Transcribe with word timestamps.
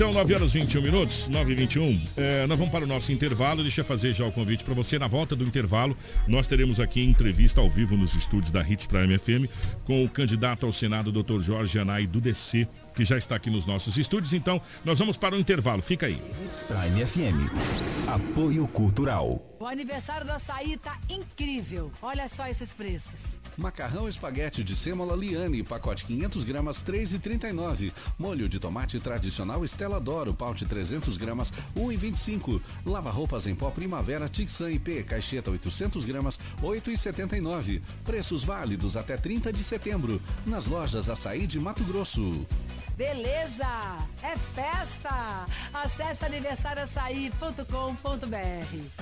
Nortão, 0.00 0.14
9 0.14 0.34
horas 0.34 0.52
21 0.54 0.80
minutos, 0.80 1.28
9 1.28 1.52
e 1.52 1.54
21. 1.54 2.02
É, 2.16 2.46
nós 2.46 2.58
vamos 2.58 2.72
para 2.72 2.84
o 2.86 2.88
nosso 2.88 3.12
intervalo. 3.12 3.60
Deixa 3.60 3.82
eu 3.82 3.84
fazer 3.84 4.14
já 4.14 4.24
o 4.24 4.32
convite 4.32 4.64
para 4.64 4.72
você. 4.72 4.98
Na 4.98 5.06
volta 5.06 5.36
do 5.36 5.44
intervalo, 5.44 5.94
nós 6.26 6.46
teremos 6.46 6.80
aqui 6.80 7.04
entrevista 7.04 7.60
ao 7.60 7.68
vivo 7.68 7.98
nos 7.98 8.14
estúdios 8.14 8.50
da 8.50 8.66
Hits 8.66 8.86
Prime 8.86 9.18
FM 9.18 9.44
com 9.84 10.02
o 10.02 10.08
candidato 10.08 10.64
ao 10.64 10.72
Senado, 10.72 11.12
Dr. 11.12 11.40
Jorge 11.40 11.78
Anai, 11.78 12.06
do 12.06 12.18
DC, 12.18 12.66
que 12.94 13.04
já 13.04 13.18
está 13.18 13.36
aqui 13.36 13.50
nos 13.50 13.66
nossos 13.66 13.98
estúdios. 13.98 14.32
Então, 14.32 14.58
nós 14.86 14.98
vamos 14.98 15.18
para 15.18 15.36
o 15.36 15.38
intervalo. 15.38 15.82
Fica 15.82 16.06
aí. 16.06 16.14
Hits 16.14 16.62
Prime 16.66 17.04
FM. 17.04 18.08
Apoio 18.08 18.66
Cultural. 18.68 19.49
O 19.60 19.66
aniversário 19.66 20.26
do 20.26 20.32
açaí 20.32 20.78
tá 20.78 20.98
incrível. 21.06 21.92
Olha 22.00 22.26
só 22.26 22.46
esses 22.46 22.72
preços. 22.72 23.38
Macarrão 23.58 24.08
espaguete 24.08 24.64
de 24.64 24.74
sêmola 24.74 25.14
Liane, 25.14 25.62
pacote 25.62 26.06
500 26.06 26.44
gramas, 26.44 26.82
3,39. 26.82 27.92
Molho 28.18 28.48
de 28.48 28.58
tomate 28.58 28.98
tradicional 28.98 29.62
Estela 29.62 30.00
Doro, 30.00 30.32
paute 30.32 30.64
300 30.64 31.18
gramas, 31.18 31.52
1,25. 31.76 32.58
Lava 32.86 33.10
roupas 33.10 33.46
em 33.46 33.54
pó 33.54 33.70
Primavera 33.70 34.30
Tixan 34.30 34.70
IP, 34.70 35.02
caixeta 35.02 35.50
800 35.50 36.06
gramas, 36.06 36.40
8,79. 36.62 37.82
Preços 38.02 38.42
válidos 38.42 38.96
até 38.96 39.18
30 39.18 39.52
de 39.52 39.62
setembro. 39.62 40.22
Nas 40.46 40.64
lojas 40.64 41.10
Açaí 41.10 41.46
de 41.46 41.60
Mato 41.60 41.84
Grosso. 41.84 42.46
Beleza! 42.96 43.68
É 44.22 44.38
festa! 44.54 45.44
Acesse 45.74 46.24
aniversarioaçaí.com.br. 46.24 48.99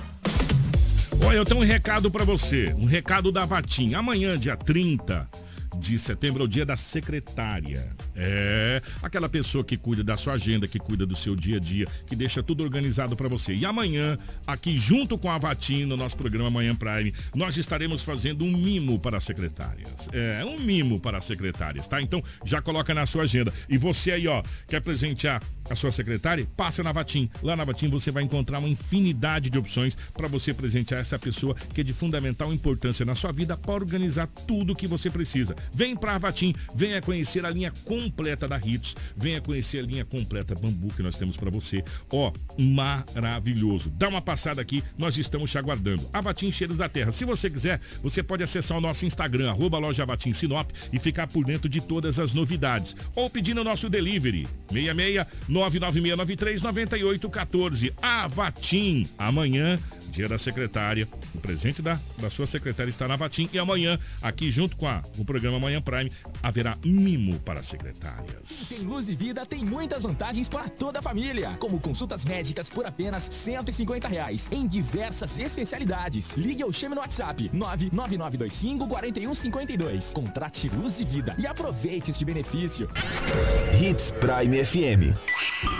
Olha, 1.21 1.35
eu 1.35 1.45
tenho 1.45 1.59
um 1.59 1.63
recado 1.63 2.09
para 2.09 2.23
você, 2.23 2.73
um 2.77 2.85
recado 2.85 3.31
da 3.31 3.45
Vatim. 3.45 3.93
Amanhã, 3.93 4.37
dia 4.37 4.55
30 4.55 5.29
de 5.77 5.99
setembro, 5.99 6.43
é 6.43 6.45
o 6.45 6.47
dia 6.47 6.65
da 6.65 6.77
secretária. 6.77 7.85
É, 8.15 8.81
aquela 9.01 9.29
pessoa 9.29 9.63
que 9.63 9.77
cuida 9.77 10.03
da 10.03 10.17
sua 10.17 10.33
agenda, 10.33 10.67
que 10.67 10.79
cuida 10.79 11.05
do 11.05 11.15
seu 11.15 11.35
dia 11.35 11.57
a 11.57 11.59
dia, 11.59 11.87
que 12.05 12.15
deixa 12.15 12.43
tudo 12.43 12.63
organizado 12.63 13.15
para 13.15 13.27
você. 13.27 13.53
E 13.53 13.65
amanhã, 13.65 14.17
aqui 14.45 14.77
junto 14.77 15.17
com 15.17 15.29
a 15.29 15.37
Vatim, 15.37 15.85
no 15.85 15.95
nosso 15.95 16.17
programa 16.17 16.49
Manhã 16.49 16.75
Prime, 16.75 17.13
nós 17.35 17.57
estaremos 17.57 18.03
fazendo 18.03 18.43
um 18.43 18.51
mimo 18.51 18.99
para 18.99 19.17
as 19.17 19.23
secretárias. 19.23 19.89
É, 20.11 20.43
um 20.45 20.59
mimo 20.59 20.99
para 20.99 21.17
as 21.17 21.25
secretárias, 21.25 21.87
tá? 21.87 22.01
Então, 22.01 22.23
já 22.43 22.61
coloca 22.61 22.93
na 22.93 23.05
sua 23.05 23.23
agenda. 23.23 23.53
E 23.67 23.77
você 23.77 24.11
aí, 24.11 24.27
ó, 24.27 24.43
quer 24.67 24.81
presentear 24.81 25.41
a 25.69 25.75
sua 25.75 25.91
secretária? 25.91 26.47
Passa 26.57 26.83
na 26.83 26.91
Vatim. 26.91 27.29
Lá 27.41 27.55
na 27.55 27.63
Vatim 27.63 27.87
você 27.89 28.11
vai 28.11 28.23
encontrar 28.23 28.59
uma 28.59 28.67
infinidade 28.67 29.49
de 29.49 29.57
opções 29.57 29.97
para 30.13 30.27
você 30.27 30.53
presentear 30.53 31.01
essa 31.01 31.17
pessoa 31.19 31.55
que 31.73 31.81
é 31.81 31.83
de 31.83 31.93
fundamental 31.93 32.51
importância 32.53 33.05
na 33.05 33.15
sua 33.15 33.31
vida 33.31 33.55
para 33.55 33.73
organizar 33.73 34.27
tudo 34.47 34.73
o 34.73 34.75
que 34.75 34.87
você 34.87 35.09
precisa. 35.09 35.55
Vem 35.73 35.95
para 35.95 36.15
a 36.15 36.17
Vatim, 36.17 36.53
venha 36.73 37.01
conhecer 37.01 37.45
a 37.45 37.49
linha 37.49 37.71
completa 37.99 38.47
da 38.47 38.57
Hits, 38.57 38.95
venha 39.15 39.41
conhecer 39.41 39.79
a 39.79 39.81
linha 39.81 40.05
completa 40.05 40.55
Bambu 40.55 40.87
que 40.93 41.03
nós 41.03 41.17
temos 41.17 41.35
para 41.35 41.49
você. 41.49 41.83
Ó, 42.11 42.31
maravilhoso. 42.57 43.89
Dá 43.89 44.07
uma 44.07 44.21
passada 44.21 44.61
aqui, 44.61 44.81
nós 44.97 45.17
estamos 45.17 45.51
te 45.51 45.57
aguardando. 45.57 46.09
Avatim 46.13 46.51
Cheiros 46.51 46.77
da 46.77 46.87
Terra. 46.87 47.11
Se 47.11 47.25
você 47.25 47.49
quiser, 47.49 47.81
você 48.01 48.23
pode 48.23 48.41
acessar 48.41 48.77
o 48.77 48.81
nosso 48.81 49.05
Instagram, 49.05 49.49
arroba 49.49 49.77
loja 49.77 50.03
Avatim 50.03 50.33
Sinop 50.33 50.69
e 50.93 50.99
ficar 50.99 51.27
por 51.27 51.43
dentro 51.43 51.67
de 51.67 51.81
todas 51.81 52.19
as 52.19 52.31
novidades. 52.31 52.95
Ou 53.15 53.29
pedir 53.29 53.53
no 53.53 53.63
nosso 53.63 53.89
delivery, 53.89 54.47
66 54.71 55.25
99693 55.49 56.61
9814. 56.61 57.93
Avatim. 58.01 59.07
Amanhã 59.17 59.77
dia 60.09 60.27
da 60.27 60.37
secretária. 60.37 61.07
O 61.33 61.39
presente 61.39 61.81
da, 61.81 61.99
da 62.17 62.29
sua 62.29 62.47
secretária 62.47 62.89
está 62.89 63.07
na 63.07 63.15
Vatim. 63.15 63.49
E 63.53 63.59
amanhã, 63.59 63.97
aqui 64.21 64.51
junto 64.51 64.75
com 64.75 64.87
a, 64.87 65.01
o 65.17 65.23
programa 65.23 65.59
Manhã 65.59 65.81
Prime, 65.81 66.11
haverá 66.41 66.77
mimo 66.83 67.39
para 67.39 67.63
secretárias. 67.63 68.69
Tem 68.69 68.87
Luz 68.87 69.07
e 69.09 69.15
Vida 69.15 69.45
tem 69.45 69.63
muitas 69.63 70.03
vantagens 70.03 70.49
para 70.49 70.67
toda 70.69 70.99
a 70.99 71.01
família, 71.01 71.55
como 71.59 71.79
consultas 71.79 72.25
médicas 72.25 72.69
por 72.69 72.85
apenas 72.85 73.29
150 73.31 74.07
reais, 74.07 74.47
em 74.51 74.67
diversas 74.67 75.37
especialidades. 75.39 76.35
Ligue 76.35 76.63
ou 76.63 76.73
chame 76.73 76.95
no 76.95 77.01
WhatsApp 77.01 77.49
99925 77.53 78.87
4152. 78.87 80.13
Contrate 80.13 80.69
Luz 80.69 80.99
e 80.99 81.05
Vida 81.05 81.35
e 81.37 81.45
aproveite 81.45 82.11
este 82.11 82.25
benefício. 82.25 82.89
Hits 83.81 84.11
Prime 84.11 84.65
FM. 84.65 85.15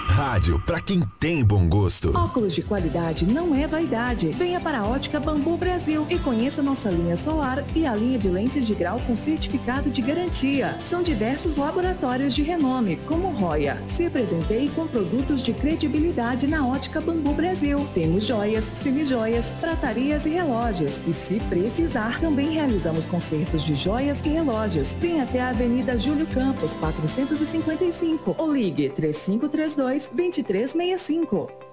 Rádio 0.09 0.59
para 0.65 0.81
quem 0.81 1.01
tem 1.19 1.43
bom 1.43 1.67
gosto. 1.69 2.15
Óculos 2.15 2.53
de 2.53 2.61
qualidade 2.61 3.25
não 3.25 3.55
é 3.55 3.65
vaidade. 3.65 4.18
Venha 4.27 4.59
para 4.59 4.79
a 4.79 4.87
Ótica 4.87 5.19
Bambu 5.19 5.55
Brasil 5.57 6.05
e 6.09 6.19
conheça 6.19 6.61
nossa 6.61 6.89
linha 6.89 7.15
solar 7.15 7.63
e 7.73 7.85
a 7.85 7.95
linha 7.95 8.19
de 8.19 8.29
lentes 8.29 8.67
de 8.67 8.75
grau 8.75 8.99
com 9.07 9.15
certificado 9.15 9.89
de 9.89 10.01
garantia. 10.01 10.77
São 10.83 11.01
diversos 11.01 11.55
laboratórios 11.55 12.35
de 12.35 12.43
renome, 12.43 12.97
como 13.07 13.29
Roya. 13.29 13.81
Se 13.87 14.05
apresentei 14.05 14.69
com 14.69 14.87
produtos 14.87 15.41
de 15.41 15.53
credibilidade 15.53 16.47
na 16.47 16.67
Ótica 16.67 16.99
Bambu 16.99 17.33
Brasil. 17.33 17.87
Temos 17.93 18.25
joias, 18.25 18.65
semijoias, 18.75 19.53
pratarias 19.59 20.25
e 20.25 20.29
relógios. 20.29 21.01
E 21.07 21.13
se 21.13 21.39
precisar, 21.41 22.19
também 22.19 22.51
realizamos 22.51 23.05
concertos 23.05 23.63
de 23.63 23.75
joias 23.75 24.21
e 24.21 24.29
relógios. 24.29 24.93
Venha 24.99 25.23
até 25.23 25.41
a 25.41 25.49
Avenida 25.49 25.97
Júlio 25.97 26.27
Campos, 26.27 26.75
455 26.77 28.35
ou 28.37 28.53
ligue 28.53 28.89
3532 28.89 30.09
2365. 30.13 31.69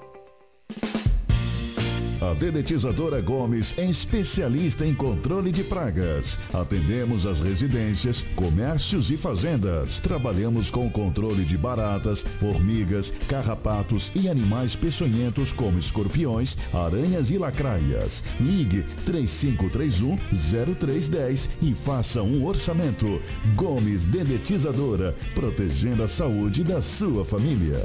A 2.26 2.34
Dedetizadora 2.34 3.20
Gomes 3.20 3.72
é 3.78 3.88
especialista 3.88 4.84
em 4.84 4.92
controle 4.92 5.52
de 5.52 5.62
pragas. 5.62 6.36
Atendemos 6.52 7.24
as 7.24 7.38
residências, 7.38 8.22
comércios 8.34 9.10
e 9.10 9.16
fazendas. 9.16 10.00
Trabalhamos 10.00 10.68
com 10.68 10.90
controle 10.90 11.44
de 11.44 11.56
baratas, 11.56 12.22
formigas, 12.22 13.12
carrapatos 13.28 14.10
e 14.12 14.28
animais 14.28 14.74
peçonhentos 14.74 15.52
como 15.52 15.78
escorpiões, 15.78 16.56
aranhas 16.74 17.30
e 17.30 17.38
lacraias. 17.38 18.24
Ligue 18.40 18.84
3531 19.04 20.18
0310 20.32 21.48
e 21.62 21.74
faça 21.74 22.24
um 22.24 22.44
orçamento. 22.44 23.22
Gomes 23.54 24.02
Dedetizadora, 24.02 25.14
protegendo 25.32 26.02
a 26.02 26.08
saúde 26.08 26.64
da 26.64 26.82
sua 26.82 27.24
família. 27.24 27.78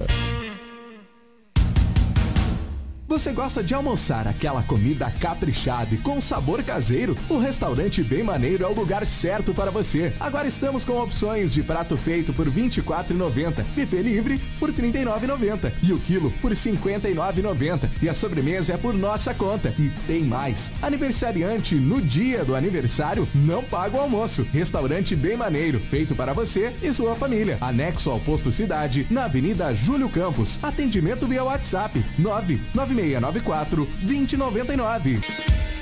Você 3.12 3.34
gosta 3.34 3.62
de 3.62 3.74
almoçar 3.74 4.26
aquela 4.26 4.64
comida 4.64 5.12
caprichada 5.12 5.94
e 5.94 5.98
com 5.98 6.22
sabor 6.22 6.64
caseiro? 6.64 7.14
O 7.28 7.38
restaurante 7.38 8.02
Bem 8.02 8.24
Maneiro 8.24 8.64
é 8.64 8.68
o 8.68 8.74
lugar 8.74 9.06
certo 9.06 9.54
para 9.54 9.70
você. 9.70 10.14
Agora 10.18 10.48
estamos 10.48 10.86
com 10.86 10.98
opções 10.98 11.54
de 11.54 11.62
prato 11.62 11.98
feito 11.98 12.32
por 12.32 12.48
R$ 12.48 12.70
24,90, 12.70 13.66
buffet 13.76 14.02
livre 14.02 14.40
por 14.58 14.70
R$ 14.70 14.76
39,90 14.94 15.74
e 15.84 15.92
o 15.92 16.00
quilo 16.00 16.32
por 16.42 16.52
R$ 16.52 16.56
59,90. 16.56 17.90
E 18.02 18.08
a 18.08 18.14
sobremesa 18.14 18.76
é 18.76 18.78
por 18.78 18.94
nossa 18.94 19.34
conta. 19.34 19.76
E 19.78 19.90
tem 20.08 20.24
mais. 20.24 20.72
Aniversariante 20.82 21.76
no 21.76 22.02
dia 22.02 22.46
do 22.46 22.56
aniversário 22.56 23.28
não 23.36 23.62
paga 23.62 23.98
o 23.98 24.00
almoço. 24.00 24.48
Restaurante 24.54 25.18
Bem 25.18 25.36
Maneiro, 25.36 25.82
feito 25.90 26.16
para 26.16 26.32
você 26.32 26.74
e 26.82 26.94
sua 26.94 27.14
família. 27.14 27.58
Anexo 27.60 28.10
ao 28.10 28.22
posto 28.22 28.54
Cidade, 28.54 29.06
na 29.12 29.26
Avenida 29.26 29.76
Júlio 29.76 30.10
Campos. 30.10 30.58
Atendimento 30.64 31.28
via 31.28 31.44
WhatsApp 31.44 32.02
996 32.18 33.01
3694 33.02 33.88
2099. 34.06 35.81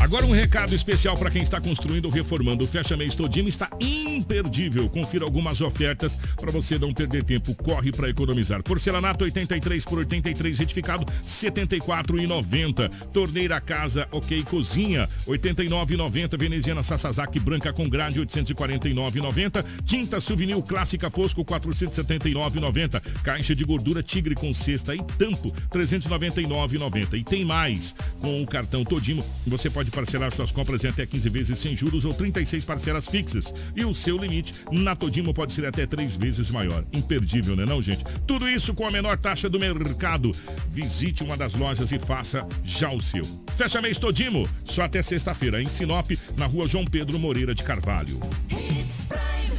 Agora 0.00 0.24
um 0.24 0.32
recado 0.32 0.74
especial 0.74 1.14
para 1.14 1.30
quem 1.30 1.42
está 1.42 1.60
construindo 1.60 2.06
ou 2.06 2.10
reformando. 2.10 2.64
O 2.64 2.66
Fecha 2.66 2.96
Mês 2.96 3.14
Todimo 3.14 3.50
está 3.50 3.68
imperdível. 3.78 4.88
Confira 4.88 5.26
algumas 5.26 5.60
ofertas 5.60 6.16
para 6.36 6.50
você 6.50 6.78
não 6.78 6.90
perder 6.90 7.22
tempo. 7.22 7.54
Corre 7.54 7.92
para 7.92 8.08
economizar. 8.08 8.62
Porcelanato 8.62 9.24
83 9.24 9.84
por 9.84 9.98
83 9.98 10.58
retificado 10.58 11.04
74,90. 11.22 12.90
Torneira 13.12 13.60
Casa 13.60 14.08
OK 14.10 14.42
Cozinha 14.44 15.06
89,90. 15.28 16.38
Veneziana 16.38 16.82
Sasazaki 16.82 17.38
branca 17.38 17.70
com 17.70 17.86
grade 17.86 18.20
849,90. 18.22 19.62
Tinta 19.84 20.18
Souvenir 20.18 20.60
Clássica 20.62 21.10
Fosco 21.10 21.44
479,90. 21.44 23.02
Caixa 23.22 23.54
de 23.54 23.64
gordura 23.64 24.02
Tigre 24.02 24.34
com 24.34 24.54
cesta 24.54 24.94
e 24.94 25.02
tampo 25.18 25.52
399,90. 25.70 27.18
E 27.18 27.22
tem 27.22 27.44
mais. 27.44 27.94
Com 28.22 28.42
o 28.42 28.46
cartão 28.46 28.82
Todimo 28.82 29.22
você 29.46 29.68
pode 29.68 29.89
parcelar 29.90 30.32
suas 30.32 30.52
compras 30.52 30.84
em 30.84 30.88
até 30.88 31.04
15 31.04 31.28
vezes 31.28 31.58
sem 31.58 31.76
juros 31.76 32.04
ou 32.04 32.14
36 32.14 32.64
parcelas 32.64 33.08
fixas. 33.08 33.52
E 33.74 33.84
o 33.84 33.94
seu 33.94 34.16
limite 34.16 34.54
na 34.70 34.94
Todimo 34.96 35.34
pode 35.34 35.52
ser 35.52 35.66
até 35.66 35.86
3 35.86 36.16
vezes 36.16 36.50
maior. 36.50 36.84
Imperdível, 36.92 37.56
né 37.56 37.66
não, 37.66 37.82
gente? 37.82 38.04
Tudo 38.26 38.48
isso 38.48 38.74
com 38.74 38.86
a 38.86 38.90
menor 38.90 39.18
taxa 39.18 39.48
do 39.48 39.58
mercado. 39.58 40.32
Visite 40.68 41.22
uma 41.22 41.36
das 41.36 41.54
lojas 41.54 41.92
e 41.92 41.98
faça 41.98 42.46
já 42.64 42.90
o 42.90 43.00
seu. 43.00 43.24
Fecha 43.56 43.82
mês 43.82 43.98
Todimo, 43.98 44.48
só 44.64 44.82
até 44.82 45.02
sexta-feira, 45.02 45.60
em 45.60 45.66
Sinop, 45.66 46.10
na 46.36 46.46
rua 46.46 46.66
João 46.66 46.84
Pedro 46.84 47.18
Moreira 47.18 47.54
de 47.54 47.62
Carvalho. 47.62 48.20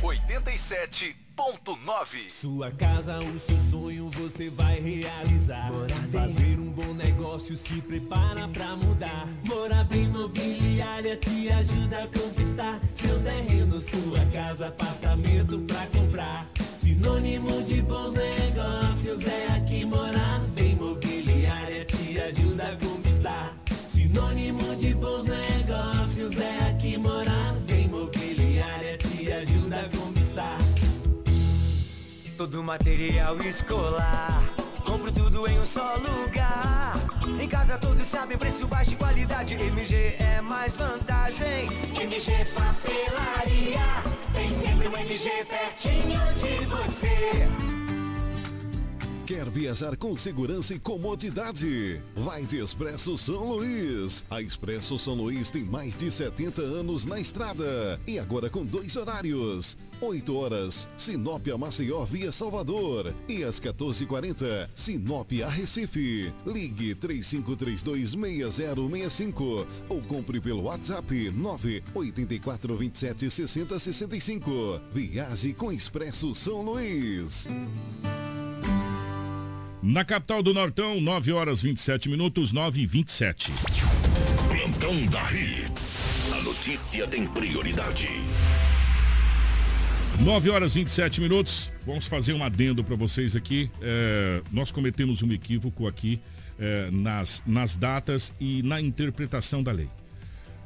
87 0.02 1.16
sua 2.30 2.72
casa, 2.72 3.18
o 3.20 3.40
seu 3.40 3.60
sonho 3.60 4.10
você 4.12 4.50
vai 4.50 4.80
realizar. 4.80 5.72
Morar 5.72 6.08
Fazer 6.12 6.60
um 6.60 6.70
bom 6.72 6.94
negócio, 6.94 7.21
se 7.42 7.82
prepara 7.82 8.48
pra 8.48 8.76
mudar. 8.76 9.28
Morada 9.48 9.98
Imobiliária 9.98 11.18
te 11.18 11.52
ajuda 11.52 12.04
a 12.04 12.08
conquistar. 12.08 12.80
Seu 12.96 13.20
terreno, 13.22 13.80
sua 13.80 14.24
casa, 14.32 14.68
apartamento 14.68 15.60
pra 15.62 15.88
comprar. 15.88 16.48
Sinônimo 16.76 17.64
de 17.64 17.82
bons 17.82 18.14
negócios 18.14 19.26
é 19.26 19.48
aqui 19.56 19.84
morar. 19.86 20.40
Bem 20.56 20.76
mobiliária 20.76 21.84
te 21.84 22.20
ajuda 22.20 22.64
a 22.64 22.76
conquistar. 22.76 23.58
Sinônimo 23.88 24.76
de 24.76 24.94
bons 24.94 25.24
negócios 25.24 26.40
é 26.40 26.70
aqui 26.70 26.98
morar. 26.98 27.54
Bem 27.68 27.88
mobiliária 27.88 28.98
te 28.98 29.32
ajuda 29.32 29.82
a 29.82 29.98
conquistar. 29.98 30.58
Todo 32.38 32.64
material 32.64 33.38
escolar. 33.42 34.61
Compro 35.02 35.12
tudo 35.14 35.48
em 35.48 35.60
um 35.60 35.66
só 35.66 35.96
lugar. 35.96 36.94
Em 37.42 37.48
casa 37.48 37.76
todos 37.76 38.06
sabem 38.06 38.38
preço 38.38 38.68
baixo 38.68 38.92
e 38.92 38.96
qualidade. 38.96 39.56
MG 39.56 40.16
é 40.20 40.40
mais 40.42 40.76
vantagem. 40.76 41.68
MG 42.00 42.46
Papelaria. 42.54 43.82
Tem 44.32 44.54
sempre 44.54 44.88
um 44.88 44.96
MG 44.96 45.44
pertinho 45.46 46.22
de 46.36 46.66
você. 46.66 47.81
Quer 49.32 49.48
viajar 49.50 49.96
com 49.96 50.18
segurança 50.18 50.74
e 50.74 50.80
comodidade? 50.80 52.02
Vai 52.14 52.46
de 52.46 52.62
Expresso 52.62 53.18
São 53.18 53.54
Luís. 53.54 54.26
A 54.30 54.42
Expresso 54.42 55.00
São 55.00 55.14
Luís 55.14 55.50
tem 55.50 55.64
mais 55.64 55.96
de 55.96 56.12
70 56.12 56.62
anos 56.62 57.06
na 57.06 57.18
estrada 57.18 57.98
e 58.06 58.20
agora 58.20 58.50
com 58.50 58.66
dois 58.66 58.98
horários. 58.98 59.78
8 60.02 60.36
horas, 60.36 60.86
Sinop 60.98 61.48
a 61.48 61.58
Maceió 61.58 62.04
via 62.04 62.30
Salvador 62.30 63.14
e 63.30 63.46
às 63.46 63.58
14h40, 63.58 64.70
Sinop 64.76 65.32
a 65.46 65.50
Recife. 65.50 66.34
Ligue 66.46 66.94
35326065 66.96 69.66
ou 69.88 70.02
compre 70.02 70.42
pelo 70.42 70.64
WhatsApp 70.64 71.32
984276065. 71.96 74.82
Viaje 74.92 75.54
com 75.54 75.72
Expresso 75.72 76.36
São 76.36 76.62
Luís. 76.62 77.48
Na 79.84 80.06
capital 80.06 80.44
do 80.44 80.54
Nortão, 80.54 81.02
9 81.02 81.32
horas 81.32 81.64
27 81.64 82.08
minutos, 82.08 82.54
9 82.54 82.82
e 82.82 82.86
27. 82.86 83.52
Plantão 84.48 85.08
da 85.08 85.24
Hits. 85.34 85.98
A 86.32 86.42
notícia 86.44 87.08
tem 87.08 87.26
prioridade. 87.26 88.08
9 90.20 90.52
horas 90.52 90.76
27 90.76 91.20
minutos. 91.20 91.74
Vamos 91.84 92.06
fazer 92.06 92.34
um 92.34 92.44
adendo 92.44 92.84
para 92.84 92.96
vocês 92.96 93.36
aqui. 93.36 93.72
É, 93.82 94.44
nós 94.52 94.72
cometemos 94.72 95.24
um 95.24 95.32
equívoco 95.32 95.88
aqui 95.88 96.22
é, 96.60 96.92
nas, 96.92 97.42
nas 97.48 97.76
datas 97.76 98.32
e 98.40 98.62
na 98.62 98.80
interpretação 98.80 99.64
da 99.64 99.72
lei. 99.72 99.90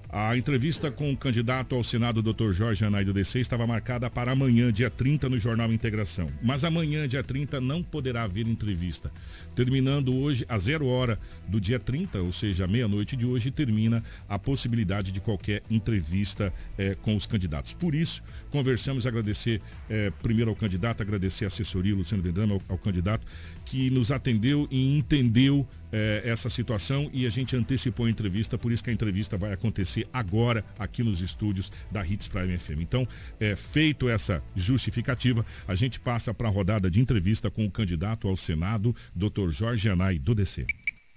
A 0.09 0.37
entrevista 0.37 0.91
com 0.91 1.11
o 1.11 1.17
candidato 1.17 1.75
ao 1.75 1.83
Senado, 1.83 2.21
Dr. 2.21 2.51
Jorge 2.51 2.85
Anai 2.85 3.03
do 3.03 3.11
DC, 3.11 3.39
estava 3.39 3.65
marcada 3.65 4.09
para 4.09 4.31
amanhã, 4.31 4.71
dia 4.71 4.89
30, 4.89 5.27
no 5.27 5.39
Jornal 5.39 5.73
Integração. 5.73 6.29
Mas 6.41 6.63
amanhã, 6.63 7.07
dia 7.07 7.23
30, 7.23 7.59
não 7.59 7.83
poderá 7.83 8.23
haver 8.23 8.47
entrevista. 8.47 9.11
Terminando 9.55 10.15
hoje, 10.15 10.45
a 10.47 10.57
zero 10.57 10.87
hora 10.87 11.19
do 11.47 11.59
dia 11.59 11.79
30, 11.79 12.21
ou 12.21 12.31
seja, 12.31 12.67
meia-noite 12.67 13.15
de 13.15 13.25
hoje, 13.25 13.51
termina 13.51 14.03
a 14.29 14.37
possibilidade 14.37 15.11
de 15.11 15.19
qualquer 15.19 15.63
entrevista 15.69 16.53
eh, 16.77 16.95
com 17.01 17.15
os 17.15 17.25
candidatos. 17.25 17.73
Por 17.73 17.95
isso, 17.95 18.23
conversamos, 18.51 19.05
agradecer 19.07 19.61
eh, 19.89 20.11
primeiro 20.21 20.51
ao 20.51 20.55
candidato, 20.55 21.01
agradecer 21.01 21.45
a 21.45 21.47
assessoria, 21.47 21.95
Luciano 21.95 22.23
Vendrama, 22.23 22.53
ao, 22.53 22.61
ao 22.69 22.77
candidato, 22.77 23.25
que 23.65 23.89
nos 23.89 24.11
atendeu 24.11 24.67
e 24.69 24.97
entendeu 24.97 25.67
eh, 25.91 26.21
essa 26.25 26.49
situação 26.49 27.09
e 27.13 27.25
a 27.25 27.29
gente 27.29 27.55
antecipou 27.55 28.05
a 28.05 28.09
entrevista, 28.09 28.57
por 28.57 28.71
isso 28.71 28.83
que 28.83 28.89
a 28.89 28.93
entrevista 28.93 29.37
vai 29.37 29.53
acontecer 29.53 30.07
agora 30.11 30.63
aqui 30.77 31.03
nos 31.03 31.21
estúdios 31.21 31.71
da 31.91 32.05
Hits 32.05 32.27
Prime 32.27 32.57
FM. 32.57 32.81
Então, 32.81 33.07
é, 33.39 33.55
feito 33.55 34.09
essa 34.09 34.43
justificativa, 34.55 35.45
a 35.67 35.75
gente 35.75 35.99
passa 35.99 36.33
para 36.33 36.47
a 36.47 36.51
rodada 36.51 36.89
de 36.89 36.99
entrevista 36.99 37.49
com 37.49 37.65
o 37.65 37.71
candidato 37.71 38.27
ao 38.27 38.37
Senado, 38.37 38.95
Dr. 39.15 39.49
Jorge 39.49 39.89
Anai, 39.89 40.17
do 40.19 40.33
DC. 40.35 40.65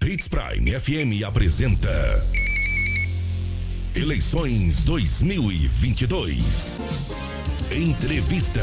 Hits 0.03 0.29
Prime 0.29 0.79
FM 0.79 1.25
apresenta 1.27 1.89
Eleições 3.95 4.85
2022. 4.85 6.81
Entrevista. 7.73 8.63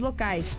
locais. 0.00 0.58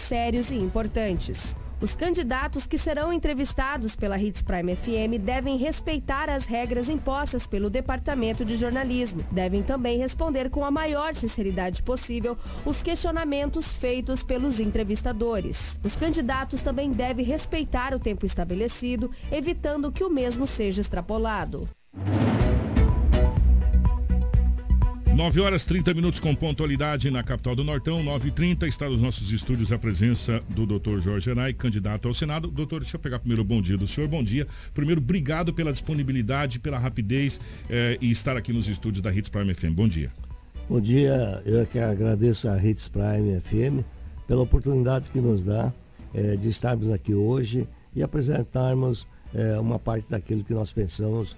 sérios 0.01 0.51
e 0.51 0.55
importantes. 0.55 1.55
Os 1.81 1.95
candidatos 1.95 2.67
que 2.67 2.77
serão 2.77 3.11
entrevistados 3.11 3.95
pela 3.95 4.15
Hits 4.19 4.43
Prime 4.43 4.75
FM 4.75 5.19
devem 5.19 5.57
respeitar 5.57 6.29
as 6.29 6.45
regras 6.45 6.89
impostas 6.89 7.47
pelo 7.47 7.71
Departamento 7.71 8.45
de 8.45 8.55
Jornalismo. 8.55 9.25
Devem 9.31 9.63
também 9.63 9.97
responder 9.97 10.51
com 10.51 10.63
a 10.63 10.69
maior 10.69 11.15
sinceridade 11.15 11.81
possível 11.81 12.37
os 12.63 12.83
questionamentos 12.83 13.73
feitos 13.73 14.21
pelos 14.21 14.59
entrevistadores. 14.59 15.79
Os 15.83 15.95
candidatos 15.95 16.61
também 16.61 16.91
devem 16.91 17.25
respeitar 17.25 17.95
o 17.95 17.99
tempo 17.99 18.27
estabelecido, 18.27 19.09
evitando 19.31 19.91
que 19.91 20.03
o 20.03 20.09
mesmo 20.09 20.45
seja 20.45 20.81
extrapolado. 20.81 21.67
9 25.15 25.41
horas 25.41 25.65
30 25.65 25.93
minutos 25.93 26.21
com 26.21 26.33
pontualidade 26.33 27.11
na 27.11 27.21
capital 27.21 27.53
do 27.53 27.65
Nortão, 27.65 28.01
9h30, 28.03 28.65
está 28.65 28.89
nos 28.89 29.01
nossos 29.01 29.29
estúdios 29.33 29.69
a 29.71 29.77
presença 29.77 30.41
do 30.49 30.65
Dr. 30.65 30.99
Jorge 30.99 31.29
Anai, 31.29 31.53
candidato 31.53 32.07
ao 32.07 32.13
Senado. 32.13 32.47
Doutor, 32.49 32.79
deixa 32.79 32.95
eu 32.95 32.99
pegar 32.99 33.19
primeiro 33.19 33.41
o 33.41 33.45
bom 33.45 33.61
dia 33.61 33.77
do 33.77 33.85
senhor. 33.85 34.07
Bom 34.07 34.23
dia. 34.23 34.47
Primeiro, 34.73 35.01
obrigado 35.01 35.53
pela 35.53 35.73
disponibilidade, 35.73 36.59
pela 36.59 36.79
rapidez 36.79 37.41
eh, 37.69 37.97
e 37.99 38.09
estar 38.09 38.37
aqui 38.37 38.53
nos 38.53 38.69
estúdios 38.69 39.01
da 39.01 39.13
Hits 39.13 39.27
Prime 39.27 39.53
FM. 39.53 39.73
Bom 39.75 39.87
dia. 39.87 40.11
Bom 40.69 40.79
dia, 40.79 41.41
eu 41.45 41.65
que 41.65 41.77
agradeço 41.77 42.47
a 42.47 42.57
Hits 42.57 42.87
Prime 42.87 43.37
FM 43.41 43.85
pela 44.25 44.41
oportunidade 44.41 45.11
que 45.11 45.19
nos 45.19 45.43
dá 45.43 45.73
eh, 46.13 46.37
de 46.37 46.47
estarmos 46.47 46.89
aqui 46.89 47.13
hoje 47.13 47.67
e 47.93 48.01
apresentarmos 48.01 49.05
eh, 49.35 49.59
uma 49.59 49.77
parte 49.77 50.09
daquilo 50.09 50.43
que 50.43 50.53
nós 50.53 50.71
pensamos 50.71 51.35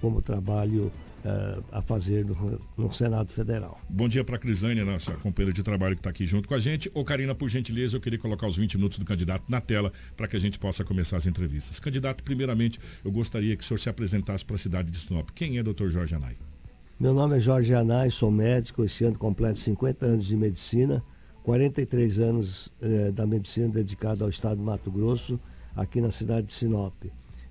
como 0.00 0.22
trabalho 0.22 0.90
uh, 1.24 1.62
a 1.70 1.82
fazer 1.82 2.24
no, 2.24 2.60
no, 2.76 2.92
Senado 2.92 3.32
Federal. 3.32 3.80
Bom 3.88 4.08
dia 4.08 4.24
para 4.24 4.36
a 4.36 4.38
Crisânia, 4.38 4.84
nossa 4.84 5.12
companheira 5.14 5.52
de 5.52 5.62
trabalho 5.62 5.94
que 5.94 6.00
está 6.00 6.10
aqui 6.10 6.26
junto 6.26 6.48
com 6.48 6.54
a 6.54 6.60
gente. 6.60 6.90
Ô 6.94 7.04
Karina, 7.04 7.34
por 7.34 7.48
gentileza, 7.48 7.96
eu 7.96 8.00
queria 8.00 8.18
colocar 8.18 8.46
os 8.46 8.56
20 8.56 8.76
minutos 8.76 8.98
do 8.98 9.04
candidato 9.04 9.44
na 9.48 9.60
tela 9.60 9.92
para 10.16 10.28
que 10.28 10.36
a 10.36 10.40
gente 10.40 10.58
possa 10.58 10.84
começar 10.84 11.16
as 11.16 11.26
entrevistas. 11.26 11.80
Candidato, 11.80 12.22
primeiramente, 12.22 12.78
eu 13.04 13.10
gostaria 13.10 13.56
que 13.56 13.64
o 13.64 13.66
senhor 13.66 13.78
se 13.78 13.88
apresentasse 13.88 14.44
para 14.44 14.56
a 14.56 14.58
cidade 14.58 14.90
de 14.90 14.98
Sinop. 14.98 15.30
Quem 15.34 15.58
é 15.58 15.62
doutor 15.62 15.90
Jorge 15.90 16.14
Anai? 16.14 16.36
Meu 16.98 17.12
nome 17.12 17.36
é 17.36 17.40
Jorge 17.40 17.74
Anai, 17.74 18.10
sou 18.10 18.30
médico, 18.30 18.84
esse 18.84 19.04
ano 19.04 19.18
completo 19.18 19.58
50 19.58 20.06
anos 20.06 20.26
de 20.26 20.36
medicina, 20.36 21.02
43 21.42 22.20
anos 22.20 22.72
eh, 22.80 23.10
da 23.10 23.26
medicina 23.26 23.68
dedicada 23.68 24.22
ao 24.22 24.30
estado 24.30 24.58
de 24.58 24.62
Mato 24.62 24.88
Grosso, 24.88 25.40
aqui 25.74 26.00
na 26.00 26.12
cidade 26.12 26.46
de 26.46 26.54
Sinop, 26.54 26.94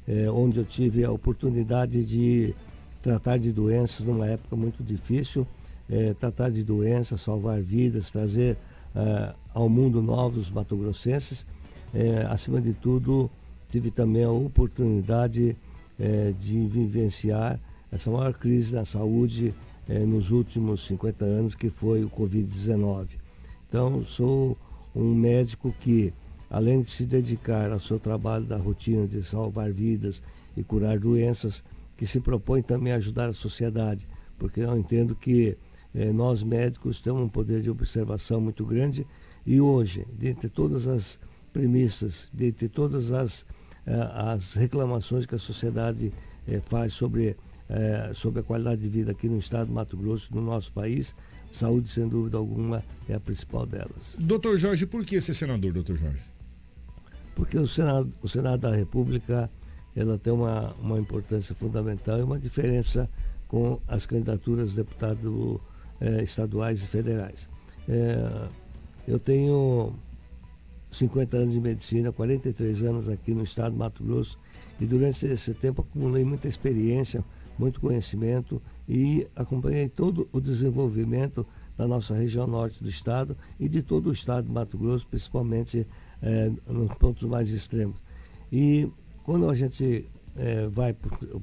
eh, 0.07 0.29
onde 0.31 0.57
eu 0.57 0.63
tive 0.63 1.03
a 1.03 1.11
oportunidade 1.11 2.05
de 2.05 2.55
tratar 3.01 3.38
de 3.38 3.51
doenças 3.51 4.05
numa 4.05 4.27
época 4.27 4.55
muito 4.55 4.84
difícil, 4.84 5.48
é, 5.89 6.13
tratar 6.13 6.50
de 6.50 6.63
doenças, 6.63 7.22
salvar 7.22 7.62
vidas, 7.62 8.10
trazer 8.10 8.58
é, 8.96 9.34
ao 9.53 9.67
mundo 9.67 10.01
novos 10.01 10.50
matogrossenses. 10.50 11.46
É, 11.93 12.25
acima 12.29 12.62
de 12.62 12.74
tudo, 12.74 13.29
tive 13.70 13.91
também 13.91 14.24
a 14.24 14.31
oportunidade 14.31 15.58
é, 16.00 16.34
de 16.39 16.65
vivenciar 16.67 17.60
essa 17.91 18.10
maior 18.10 18.34
crise 18.34 18.74
na 18.74 18.86
saúde 18.86 19.53
eh, 19.88 20.00
nos 20.00 20.31
últimos 20.31 20.86
50 20.86 21.25
anos, 21.25 21.55
que 21.55 21.70
foi 21.70 22.03
o 22.03 22.10
Covid-19. 22.10 23.08
Então, 23.67 24.05
sou 24.05 24.58
um 24.96 25.13
médico 25.13 25.74
que, 25.79 26.13
além 26.50 26.81
de 26.81 26.91
se 26.91 27.05
dedicar 27.05 27.72
ao 27.72 27.79
seu 27.79 28.00
trabalho 28.00 28.46
da 28.46 28.58
rotina 28.58 29.05
de 29.05 29.22
salvar 29.22 29.72
vidas 29.72 30.24
e 30.55 30.63
curar 30.63 30.98
doenças, 30.98 31.63
que 32.01 32.08
se 32.08 32.20
propõe 32.20 32.63
também 32.63 32.91
a 32.91 32.96
ajudar 32.96 33.29
a 33.29 33.34
sociedade, 33.34 34.10
porque 34.39 34.62
eu 34.62 34.75
entendo 34.75 35.15
que 35.15 35.55
eh, 35.93 36.12
nós 36.12 36.41
médicos 36.41 37.00
temos 37.00 37.22
um 37.22 37.29
poder 37.29 37.62
de 37.62 37.70
observação 37.70 38.41
muito 38.41 38.65
grande 38.65 39.05
e 39.46 39.62
hoje, 39.62 40.08
dentre 40.12 40.50
todas 40.50 40.88
as 40.88 41.20
premissas, 41.53 42.27
dentre 42.34 42.67
todas 42.67 43.13
as, 43.13 43.46
eh, 43.86 44.10
as 44.15 44.55
reclamações 44.55 45.27
que 45.27 45.36
a 45.36 45.38
sociedade 45.38 46.12
eh, 46.48 46.60
faz 46.65 46.93
sobre, 46.93 47.38
eh, 47.70 48.12
sobre 48.15 48.39
a 48.39 48.43
qualidade 48.43 48.81
de 48.81 48.89
vida 48.89 49.12
aqui 49.12 49.29
no 49.29 49.38
estado 49.38 49.67
do 49.67 49.74
Mato 49.74 49.96
Grosso, 49.96 50.34
no 50.34 50.41
nosso 50.41 50.72
país, 50.72 51.15
saúde, 51.51 51.88
sem 51.88 52.08
dúvida 52.08 52.36
alguma, 52.36 52.84
é 53.08 53.13
a 53.13 53.20
principal 53.20 53.67
delas. 53.67 54.15
Doutor 54.17 54.58
Jorge, 54.58 54.88
por 54.88 55.05
que 55.05 55.22
ser 55.22 55.36
senador, 55.36 55.72
doutor 55.72 55.98
Jorge? 55.98 56.24
Porque 57.36 57.60
o 57.60 57.67
Senado, 57.67 58.12
o 58.24 58.27
Senado 58.27 58.62
da 58.62 58.75
República 58.75 59.51
ela 59.95 60.17
tem 60.17 60.31
uma, 60.31 60.74
uma 60.81 61.00
importância 61.00 61.53
fundamental 61.53 62.19
e 62.19 62.24
uma 62.24 62.39
diferença 62.39 63.10
com 63.48 63.79
as 63.88 64.05
candidaturas 64.05 64.71
de 64.71 64.77
deputados 64.77 65.60
eh, 66.00 66.24
estaduais 66.24 66.81
e 66.81 66.88
federais. 66.88 67.50
Eh, 67.88 68.48
eu 69.07 69.19
tenho 69.19 69.93
50 70.91 71.38
anos 71.38 71.53
de 71.53 71.60
medicina, 71.60 72.12
43 72.12 72.83
anos 72.83 73.10
aqui 73.10 73.33
no 73.33 73.43
estado 73.43 73.74
do 73.74 73.77
Mato 73.77 74.03
Grosso 74.03 74.39
e 74.79 74.86
durante 74.86 75.25
esse 75.25 75.53
tempo 75.53 75.81
acumulei 75.81 76.24
muita 76.24 76.48
experiência, 76.48 77.24
muito 77.57 77.79
conhecimento 77.79 78.62
e 78.88 79.27
acompanhei 79.36 79.89
todo 79.89 80.27
o 80.31 80.39
desenvolvimento 80.39 81.45
da 81.77 81.88
nossa 81.88 82.13
região 82.13 82.45
norte 82.45 82.83
do 82.83 82.89
estado 82.89 83.36
e 83.60 83.67
de 83.67 83.81
todo 83.81 84.10
o 84.10 84.13
estado 84.13 84.45
do 84.48 84.53
Mato 84.53 84.77
Grosso, 84.77 85.07
principalmente 85.07 85.88
eh, 86.21 86.51
nos 86.67 86.93
pontos 86.95 87.27
mais 87.27 87.50
extremos. 87.50 87.95
E 88.51 88.89
quando 89.31 89.50
a 89.50 89.53
gente 89.53 90.05
eh, 90.35 90.67
vai 90.69 90.93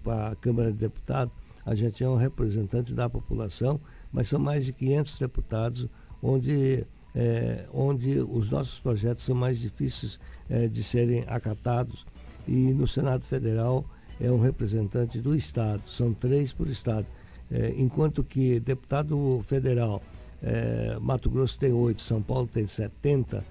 para 0.05 0.29
a 0.29 0.37
Câmara 0.37 0.71
de 0.71 0.77
Deputados, 0.77 1.33
a 1.65 1.75
gente 1.75 2.05
é 2.05 2.07
um 2.07 2.17
representante 2.17 2.93
da 2.93 3.09
população, 3.09 3.81
mas 4.13 4.29
são 4.29 4.39
mais 4.39 4.67
de 4.67 4.75
500 4.75 5.19
deputados, 5.19 5.89
onde, 6.23 6.85
eh, 7.15 7.65
onde 7.73 8.21
os 8.21 8.51
nossos 8.51 8.79
projetos 8.79 9.25
são 9.25 9.35
mais 9.35 9.59
difíceis 9.59 10.21
eh, 10.51 10.69
de 10.69 10.85
serem 10.85 11.25
acatados. 11.29 12.05
E 12.47 12.75
no 12.75 12.87
Senado 12.87 13.25
Federal 13.25 13.87
é 14.21 14.31
um 14.31 14.39
representante 14.39 15.19
do 15.19 15.35
Estado, 15.35 15.81
são 15.87 16.13
três 16.13 16.53
por 16.53 16.69
Estado. 16.69 17.07
enquanto 17.79 18.23
que 18.23 18.61
deputado 18.61 19.41
federal, 19.47 20.03
Mato 21.01 21.31
Grosso 21.31 21.59
tem 21.59 21.73
oito, 21.73 22.03
São 22.03 22.21
Paulo 22.21 22.47
tem 22.47 22.67
70, 22.67 23.43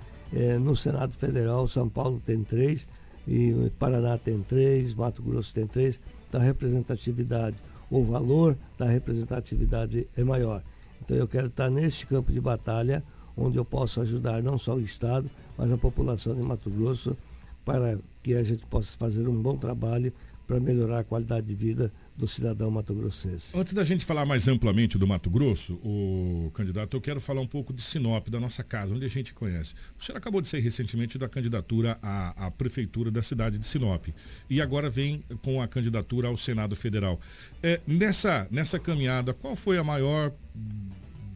no 0.62 0.76
Senado 0.76 1.16
Federal, 1.16 1.68
São 1.68 1.90
Paulo 1.90 2.22
tem 2.24 2.44
três, 2.44 2.88
e 3.28 3.72
Paraná 3.78 4.18
tem 4.18 4.42
três, 4.42 4.94
Mato 4.94 5.22
Grosso 5.22 5.54
tem 5.54 5.68
três, 5.68 6.00
da 6.32 6.40
representatividade. 6.40 7.58
O 7.90 8.04
valor 8.04 8.58
da 8.78 8.86
representatividade 8.86 10.08
é 10.16 10.24
maior. 10.24 10.64
Então 11.04 11.16
eu 11.16 11.28
quero 11.28 11.48
estar 11.48 11.70
nesse 11.70 12.06
campo 12.06 12.32
de 12.32 12.40
batalha, 12.40 13.04
onde 13.36 13.58
eu 13.58 13.66
posso 13.66 14.02
ajudar 14.02 14.42
não 14.42 14.58
só 14.58 14.76
o 14.76 14.82
Estado, 14.82 15.30
mas 15.58 15.72
a 15.72 15.78
população 15.78 16.36
de 16.36 16.42
Mato 16.42 16.70
Grosso, 16.70 17.16
para 17.64 17.98
que 18.24 18.34
a 18.34 18.44
gente 18.44 18.66
possa 18.66 18.98
fazer 18.98 19.28
um 19.28 19.42
bom 19.42 19.58
trabalho 19.58 20.12
para 20.46 20.60
melhorar 20.60 21.00
a 21.00 21.04
qualidade 21.04 21.46
de 21.46 21.54
vida 21.56 21.92
do 22.18 22.28
cidadão 22.28 22.72
mato-grossense. 22.72 23.56
Antes 23.56 23.74
da 23.74 23.84
gente 23.84 24.04
falar 24.04 24.26
mais 24.26 24.48
amplamente 24.48 24.98
do 24.98 25.06
Mato 25.06 25.30
Grosso, 25.30 25.76
o 25.76 26.50
candidato, 26.52 26.98
eu 26.98 27.02
quero 27.02 27.22
falar 27.22 27.42
um 27.42 27.48
pouco 27.48 27.72
de 27.72 27.82
Sinop, 27.82 28.28
da 28.30 28.40
nossa 28.40 28.64
casa, 28.64 28.96
onde 28.96 29.06
a 29.06 29.10
gente 29.10 29.36
conhece. 29.36 29.76
O 30.00 30.04
senhor 30.04 30.18
acabou 30.18 30.42
de 30.42 30.48
sair 30.48 30.62
recentemente 30.62 31.18
da 31.20 31.30
candidatura 31.30 32.00
à, 32.02 32.48
à 32.48 32.52
prefeitura 32.52 33.12
da 33.12 33.22
cidade 33.22 33.60
de 33.60 33.66
Sinop 33.66 34.08
e 34.50 34.60
agora 34.60 34.90
vem 34.90 35.24
com 35.44 35.62
a 35.62 35.68
candidatura 35.68 36.28
ao 36.28 36.36
Senado 36.36 36.76
Federal. 36.76 37.20
É, 37.62 37.80
nessa, 37.86 38.48
nessa 38.50 38.80
caminhada, 38.80 39.32
qual 39.32 39.56
foi 39.56 39.78
a 39.78 39.84
maior 39.84 40.34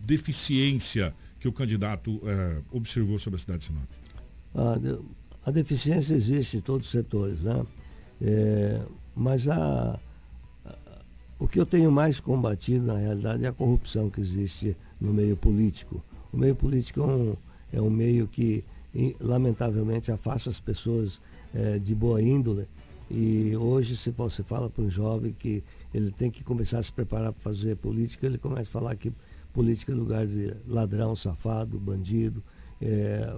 deficiência 0.04 1.14
que 1.40 1.48
o 1.48 1.54
candidato 1.54 2.20
é, 2.26 2.62
observou 2.72 3.20
sobre 3.20 3.38
a 3.38 3.40
cidade 3.40 3.60
de 3.60 3.66
Sinop? 3.66 3.90
A, 4.56 5.50
a 5.50 5.52
deficiência 5.52 6.16
existe 6.16 6.58
em 6.58 6.62
todos 6.62 6.88
os 6.88 6.92
setores, 6.92 7.44
né? 7.44 7.66
É, 8.20 8.82
mas 9.16 9.48
a 9.48 10.00
o 11.42 11.48
que 11.48 11.60
eu 11.60 11.66
tenho 11.66 11.92
mais 11.92 12.20
combatido, 12.20 12.86
na 12.86 12.96
realidade, 12.96 13.44
é 13.44 13.48
a 13.48 13.52
corrupção 13.52 14.12
que 14.12 14.22
existe 14.22 14.78
no 15.00 15.12
meio 15.12 15.36
político. 15.36 16.04
O 16.32 16.38
meio 16.38 16.56
político 16.56 17.02
é 17.02 17.04
um, 17.04 17.36
é 17.74 17.82
um 17.82 17.90
meio 17.90 18.28
que, 18.28 18.64
lamentavelmente, 19.20 20.12
afasta 20.12 20.52
as 20.52 20.60
pessoas 20.60 21.20
é, 21.52 21.80
de 21.80 21.96
boa 21.96 22.22
índole. 22.22 22.68
E 23.10 23.58
hoje, 23.58 23.98
se 23.98 24.12
você 24.12 24.44
fala 24.44 24.70
para 24.70 24.84
um 24.84 24.90
jovem 24.92 25.34
que 25.34 25.64
ele 25.92 26.12
tem 26.12 26.30
que 26.30 26.44
começar 26.44 26.78
a 26.78 26.84
se 26.84 26.94
preparar 26.94 27.34
para 27.34 27.42
fazer 27.42 27.76
política, 27.76 28.28
ele 28.28 28.38
começa 28.38 28.70
a 28.70 28.72
falar 28.72 28.96
que 28.96 29.12
política 29.52 29.94
é 29.94 29.96
lugar 29.96 30.28
de 30.28 30.56
ladrão, 30.68 31.16
safado, 31.16 31.80
bandido, 31.80 32.44
é, 32.80 33.36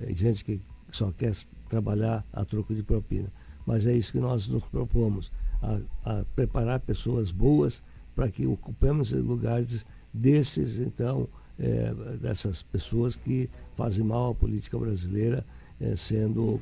é 0.00 0.14
gente 0.14 0.44
que 0.44 0.60
só 0.92 1.10
quer 1.12 1.34
trabalhar 1.66 2.22
a 2.30 2.44
troco 2.44 2.74
de 2.74 2.82
propina. 2.82 3.32
Mas 3.64 3.86
é 3.86 3.94
isso 3.94 4.12
que 4.12 4.20
nós 4.20 4.48
nos 4.48 4.64
propomos 4.64 5.32
a, 5.62 5.80
a 6.04 6.24
preparar 6.34 6.80
pessoas 6.80 7.30
boas 7.30 7.82
para 8.14 8.30
que 8.30 8.46
ocupemos 8.46 9.12
lugares 9.12 9.86
desses, 10.12 10.78
então, 10.78 11.28
é, 11.58 11.92
dessas 12.20 12.62
pessoas 12.62 13.16
que 13.16 13.48
fazem 13.76 14.04
mal 14.04 14.30
à 14.30 14.34
política 14.34 14.78
brasileira, 14.78 15.44
é, 15.80 15.94
sendo, 15.96 16.60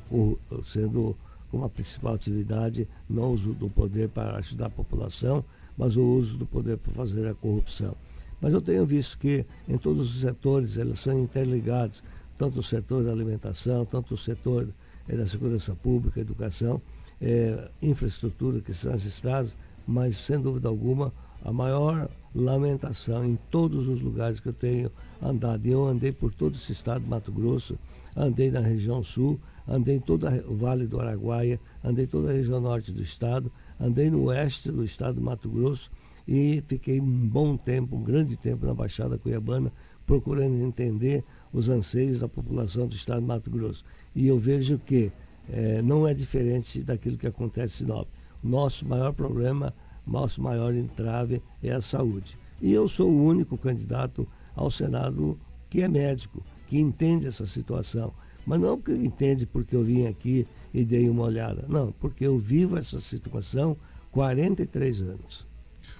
sendo 0.65 1.15
como 1.49 1.65
a 1.65 1.69
principal 1.69 2.13
atividade 2.13 2.87
não 3.09 3.31
o 3.31 3.33
uso 3.33 3.53
do 3.53 3.69
poder 3.69 4.09
para 4.09 4.37
ajudar 4.37 4.67
a 4.67 4.69
população, 4.69 5.43
mas 5.77 5.95
o 5.95 6.03
uso 6.03 6.37
do 6.37 6.45
poder 6.45 6.77
para 6.77 6.93
fazer 6.93 7.27
a 7.27 7.33
corrupção. 7.33 7.95
Mas 8.41 8.53
eu 8.53 8.61
tenho 8.61 8.85
visto 8.85 9.17
que 9.17 9.45
em 9.67 9.77
todos 9.77 10.15
os 10.15 10.21
setores 10.21 10.77
eles 10.77 10.99
são 10.99 11.19
interligados, 11.19 12.03
tanto 12.37 12.59
o 12.59 12.63
setor 12.63 13.03
da 13.03 13.11
alimentação, 13.11 13.85
tanto 13.85 14.13
o 14.13 14.17
setor 14.17 14.67
é, 15.07 15.15
da 15.15 15.25
segurança 15.25 15.75
pública, 15.75 16.19
educação, 16.19 16.81
é, 17.21 17.69
infraestrutura, 17.81 18.61
que 18.61 18.73
são 18.73 18.93
as 18.93 19.05
estradas, 19.05 19.55
mas 19.87 20.17
sem 20.17 20.39
dúvida 20.39 20.67
alguma 20.67 21.13
a 21.43 21.51
maior 21.51 22.09
lamentação 22.35 23.25
em 23.25 23.37
todos 23.49 23.87
os 23.87 24.01
lugares 24.01 24.39
que 24.39 24.49
eu 24.49 24.53
tenho 24.53 24.91
andado. 25.21 25.65
Eu 25.65 25.87
andei 25.87 26.11
por 26.11 26.33
todo 26.33 26.55
esse 26.55 26.71
estado 26.71 27.03
de 27.03 27.09
Mato 27.09 27.31
Grosso, 27.31 27.77
andei 28.15 28.51
na 28.51 28.59
região 28.59 29.03
sul, 29.03 29.39
andei 29.67 29.95
em 29.95 29.99
todo 29.99 30.27
o 30.47 30.55
Vale 30.55 30.87
do 30.87 30.99
Araguaia, 30.99 31.59
andei 31.83 32.05
toda 32.05 32.29
a 32.29 32.33
região 32.33 32.59
norte 32.59 32.91
do 32.91 33.01
estado, 33.01 33.51
andei 33.79 34.09
no 34.09 34.23
oeste 34.25 34.71
do 34.71 34.83
estado 34.83 35.15
de 35.15 35.21
Mato 35.21 35.49
Grosso 35.49 35.89
e 36.27 36.63
fiquei 36.67 36.99
um 36.99 37.27
bom 37.27 37.55
tempo, 37.55 37.95
um 37.95 38.03
grande 38.03 38.35
tempo 38.35 38.65
na 38.65 38.73
Baixada 38.73 39.17
Cuiabana, 39.17 39.71
procurando 40.05 40.55
entender 40.57 41.23
os 41.51 41.69
anseios 41.69 42.19
da 42.19 42.27
população 42.27 42.87
do 42.87 42.95
estado 42.95 43.21
de 43.21 43.27
Mato 43.27 43.49
Grosso. 43.49 43.83
E 44.15 44.27
eu 44.27 44.37
vejo 44.39 44.77
que 44.79 45.11
é, 45.51 45.81
não 45.81 46.07
é 46.07 46.13
diferente 46.13 46.81
daquilo 46.83 47.17
que 47.17 47.27
acontece 47.27 47.83
em 47.83 47.87
Sinop. 47.87 48.07
Nosso 48.43 48.87
maior 48.87 49.13
problema, 49.13 49.73
nosso 50.05 50.41
maior 50.41 50.73
entrave 50.73 51.41
é 51.61 51.71
a 51.71 51.81
saúde. 51.81 52.37
E 52.61 52.71
eu 52.71 52.87
sou 52.87 53.09
o 53.09 53.25
único 53.25 53.57
candidato 53.57 54.27
ao 54.55 54.71
Senado 54.71 55.39
que 55.69 55.81
é 55.81 55.87
médico, 55.87 56.43
que 56.67 56.79
entende 56.79 57.27
essa 57.27 57.45
situação. 57.45 58.13
Mas 58.45 58.59
não 58.59 58.79
que 58.79 58.91
entende 58.91 59.45
porque 59.45 59.75
eu 59.75 59.83
vim 59.83 60.07
aqui 60.07 60.47
e 60.73 60.85
dei 60.85 61.09
uma 61.09 61.23
olhada. 61.23 61.65
Não, 61.67 61.91
porque 61.99 62.25
eu 62.25 62.37
vivo 62.37 62.77
essa 62.77 62.99
situação 62.99 63.75
43 64.11 65.01
anos. 65.01 65.45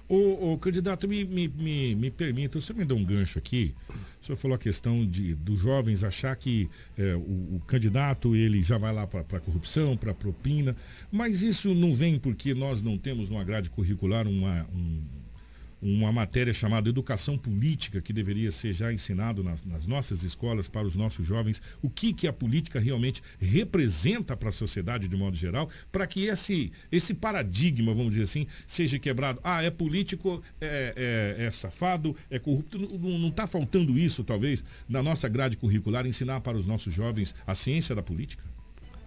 O, 0.08 0.52
o 0.52 0.58
candidato, 0.58 1.06
me, 1.06 1.24
me, 1.24 1.48
me, 1.48 1.94
me 1.94 2.10
permita, 2.10 2.60
você 2.60 2.72
me 2.72 2.84
deu 2.84 2.96
um 2.96 3.04
gancho 3.04 3.38
aqui. 3.38 3.74
O 4.20 4.26
senhor 4.26 4.36
falou 4.36 4.54
a 4.54 4.58
questão 4.58 5.06
de, 5.06 5.34
dos 5.34 5.60
jovens 5.60 6.02
achar 6.02 6.34
que 6.36 6.68
é, 6.96 7.14
o, 7.14 7.56
o, 7.56 7.62
candidato 7.66 8.34
ele 8.34 8.62
já 8.62 8.76
vai 8.78 8.92
lá 8.92 9.06
para 9.06 9.20
a 9.20 9.40
corrupção, 9.40 9.96
para 9.96 10.12
propina, 10.12 10.74
mas 11.10 11.42
isso 11.42 11.74
não 11.74 11.94
vem 11.94 12.18
porque 12.18 12.54
nós 12.54 12.82
não 12.82 12.98
temos 12.98 13.28
numa 13.28 13.44
grade 13.44 13.70
curricular 13.70 14.26
uma, 14.26 14.66
um, 14.74 15.02
uma 15.80 16.10
matéria 16.10 16.52
chamada 16.52 16.88
educação 16.88 17.36
política 17.36 18.00
que 18.00 18.12
deveria 18.12 18.50
ser 18.50 18.72
já 18.72 18.92
ensinado 18.92 19.42
nas, 19.42 19.64
nas, 19.64 19.86
nossas 19.86 20.22
escolas 20.22 20.68
para 20.68 20.86
os 20.86 20.96
nossos 20.96 21.26
jovens 21.26 21.62
o 21.80 21.88
que 21.88 22.12
que 22.12 22.26
a 22.26 22.32
política 22.32 22.80
realmente 22.80 23.22
representa 23.38 24.36
para 24.36 24.48
a 24.48 24.52
sociedade 24.52 25.06
de 25.06 25.16
modo 25.16 25.36
geral 25.36 25.68
para 25.92 26.06
que 26.06 26.26
esse 26.26 26.72
esse 26.90 27.14
paradigma 27.14 27.94
vamos 27.94 28.10
dizer 28.10 28.24
assim 28.24 28.46
seja 28.66 28.98
quebrado. 28.98 29.40
Ah 29.42 29.62
é 29.62 29.70
político 29.70 30.42
é, 30.60 31.36
é, 31.38 31.46
é 31.46 31.50
safado 31.50 32.14
é 32.30 32.38
corrupto. 32.38 32.78
Não 32.78 33.28
está 33.28 33.46
faltando 33.46 33.98
isso 33.98 34.24
talvez 34.24 34.64
na 34.88 35.02
nossa 35.02 35.28
grade 35.28 35.56
curricular 35.56 36.06
ensinar 36.06 36.40
para 36.40 36.56
os 36.56 36.66
nossos 36.66 36.92
jovens 36.92 37.34
a 37.46 37.54
ciência 37.54 37.94
da 37.94 38.02
política? 38.02 38.42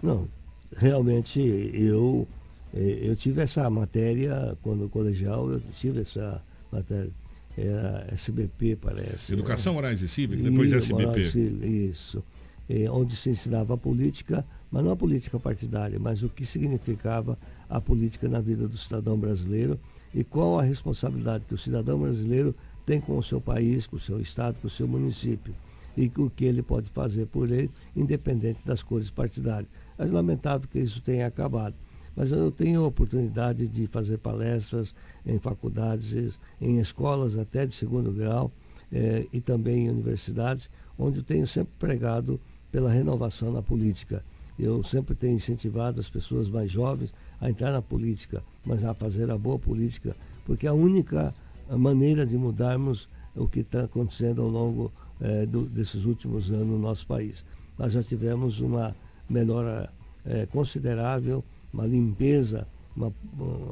Não. 0.01 0.27
Realmente 0.75 1.39
eu 1.73 2.27
eh, 2.73 2.99
eu 3.03 3.15
tive 3.15 3.41
essa 3.41 3.69
matéria 3.69 4.57
quando 4.61 4.87
colegial 4.89 5.49
eu 5.49 5.61
tive 5.73 6.01
essa 6.01 6.41
matéria. 6.71 7.11
era 7.57 8.07
SBP, 8.11 8.77
parece. 8.77 9.33
Educação 9.33 9.73
Morais 9.73 10.01
e 10.01 10.07
Cívica, 10.07 10.43
depois 10.43 10.71
Isso, 10.71 10.93
SBP. 10.93 11.21
Isso. 11.65 12.23
É, 12.69 12.89
onde 12.89 13.15
se 13.15 13.29
ensinava 13.29 13.73
a 13.73 13.77
política, 13.77 14.45
mas 14.71 14.83
não 14.83 14.91
a 14.91 14.95
política 14.95 15.37
partidária, 15.39 15.99
mas 15.99 16.23
o 16.23 16.29
que 16.29 16.45
significava 16.45 17.37
a 17.69 17.81
política 17.81 18.29
na 18.29 18.39
vida 18.39 18.67
do 18.67 18.77
cidadão 18.77 19.17
brasileiro 19.17 19.79
e 20.13 20.23
qual 20.23 20.59
a 20.59 20.63
responsabilidade 20.63 21.45
que 21.45 21.53
o 21.53 21.57
cidadão 21.57 21.99
brasileiro 21.99 22.55
tem 22.85 22.99
com 22.99 23.17
o 23.17 23.23
seu 23.23 23.41
país, 23.41 23.87
com 23.87 23.97
o 23.97 23.99
seu 23.99 24.21
estado, 24.21 24.57
com 24.61 24.67
o 24.67 24.69
seu 24.69 24.87
município 24.87 25.53
e 25.95 26.11
o 26.17 26.29
que 26.29 26.45
ele 26.45 26.61
pode 26.61 26.89
fazer 26.89 27.25
por 27.27 27.49
ele, 27.51 27.69
independente 27.95 28.59
das 28.65 28.81
cores 28.81 29.09
partidárias. 29.09 29.69
É 29.97 30.05
lamentável 30.05 30.67
que 30.67 30.79
isso 30.79 31.01
tenha 31.01 31.27
acabado. 31.27 31.75
Mas 32.15 32.31
eu 32.31 32.51
tenho 32.51 32.83
a 32.83 32.87
oportunidade 32.87 33.67
de 33.67 33.87
fazer 33.87 34.17
palestras 34.17 34.93
em 35.25 35.39
faculdades, 35.39 36.39
em 36.59 36.79
escolas 36.79 37.37
até 37.37 37.65
de 37.65 37.75
segundo 37.75 38.11
grau 38.11 38.51
eh, 38.91 39.25
e 39.31 39.39
também 39.39 39.85
em 39.85 39.89
universidades, 39.89 40.69
onde 40.97 41.19
eu 41.19 41.23
tenho 41.23 41.47
sempre 41.47 41.73
pregado 41.79 42.39
pela 42.71 42.91
renovação 42.91 43.51
na 43.51 43.61
política. 43.61 44.23
Eu 44.59 44.83
sempre 44.83 45.15
tenho 45.15 45.35
incentivado 45.35 45.99
as 45.99 46.09
pessoas 46.09 46.49
mais 46.49 46.69
jovens 46.69 47.13
a 47.39 47.49
entrar 47.49 47.71
na 47.71 47.81
política, 47.81 48.43
mas 48.65 48.83
a 48.83 48.93
fazer 48.93 49.31
a 49.31 49.37
boa 49.37 49.57
política, 49.57 50.15
porque 50.45 50.67
é 50.67 50.69
a 50.69 50.73
única 50.73 51.33
maneira 51.69 52.25
de 52.25 52.37
mudarmos 52.37 53.07
o 53.35 53.47
que 53.47 53.61
está 53.61 53.85
acontecendo 53.85 54.41
ao 54.41 54.49
longo 54.49 54.91
eh, 55.21 55.45
do- 55.45 55.65
desses 55.65 56.03
últimos 56.05 56.51
anos 56.51 56.67
no 56.67 56.77
nosso 56.77 57.07
país. 57.07 57.45
Nós 57.77 57.93
já 57.93 58.03
tivemos 58.03 58.59
uma 58.59 58.93
melhora 59.29 59.89
eh, 60.25 60.45
considerável, 60.47 61.43
uma 61.73 61.85
limpeza, 61.85 62.67
uma, 62.95 63.13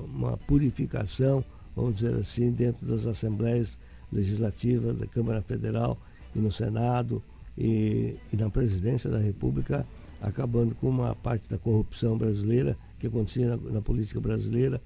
uma 0.06 0.38
purificação, 0.38 1.44
vamos 1.76 1.98
dizer 1.98 2.16
assim, 2.16 2.52
dentro 2.52 2.86
das 2.86 3.06
assembleias 3.06 3.78
legislativas 4.12 4.98
da 4.98 5.06
Câmara 5.06 5.42
Federal 5.42 5.98
e 6.36 6.40
no 6.40 6.52
Senado 6.52 7.22
e, 7.58 8.16
e 8.32 8.38
na 8.38 8.50
presidência 8.50 9.10
da 9.10 9.20
República, 9.20 9.86
acabando 10.22 10.76
com 10.76 10.90
uma 10.90 11.16
parte 11.16 11.48
da 11.50 11.58
corrupção 11.58 12.18
brasileira 12.18 12.78
que 12.98 13.08
acontecia 13.08 13.56
na, 13.56 13.58
na 13.58 13.82
política 13.82 14.20
brasileira. 14.20 14.82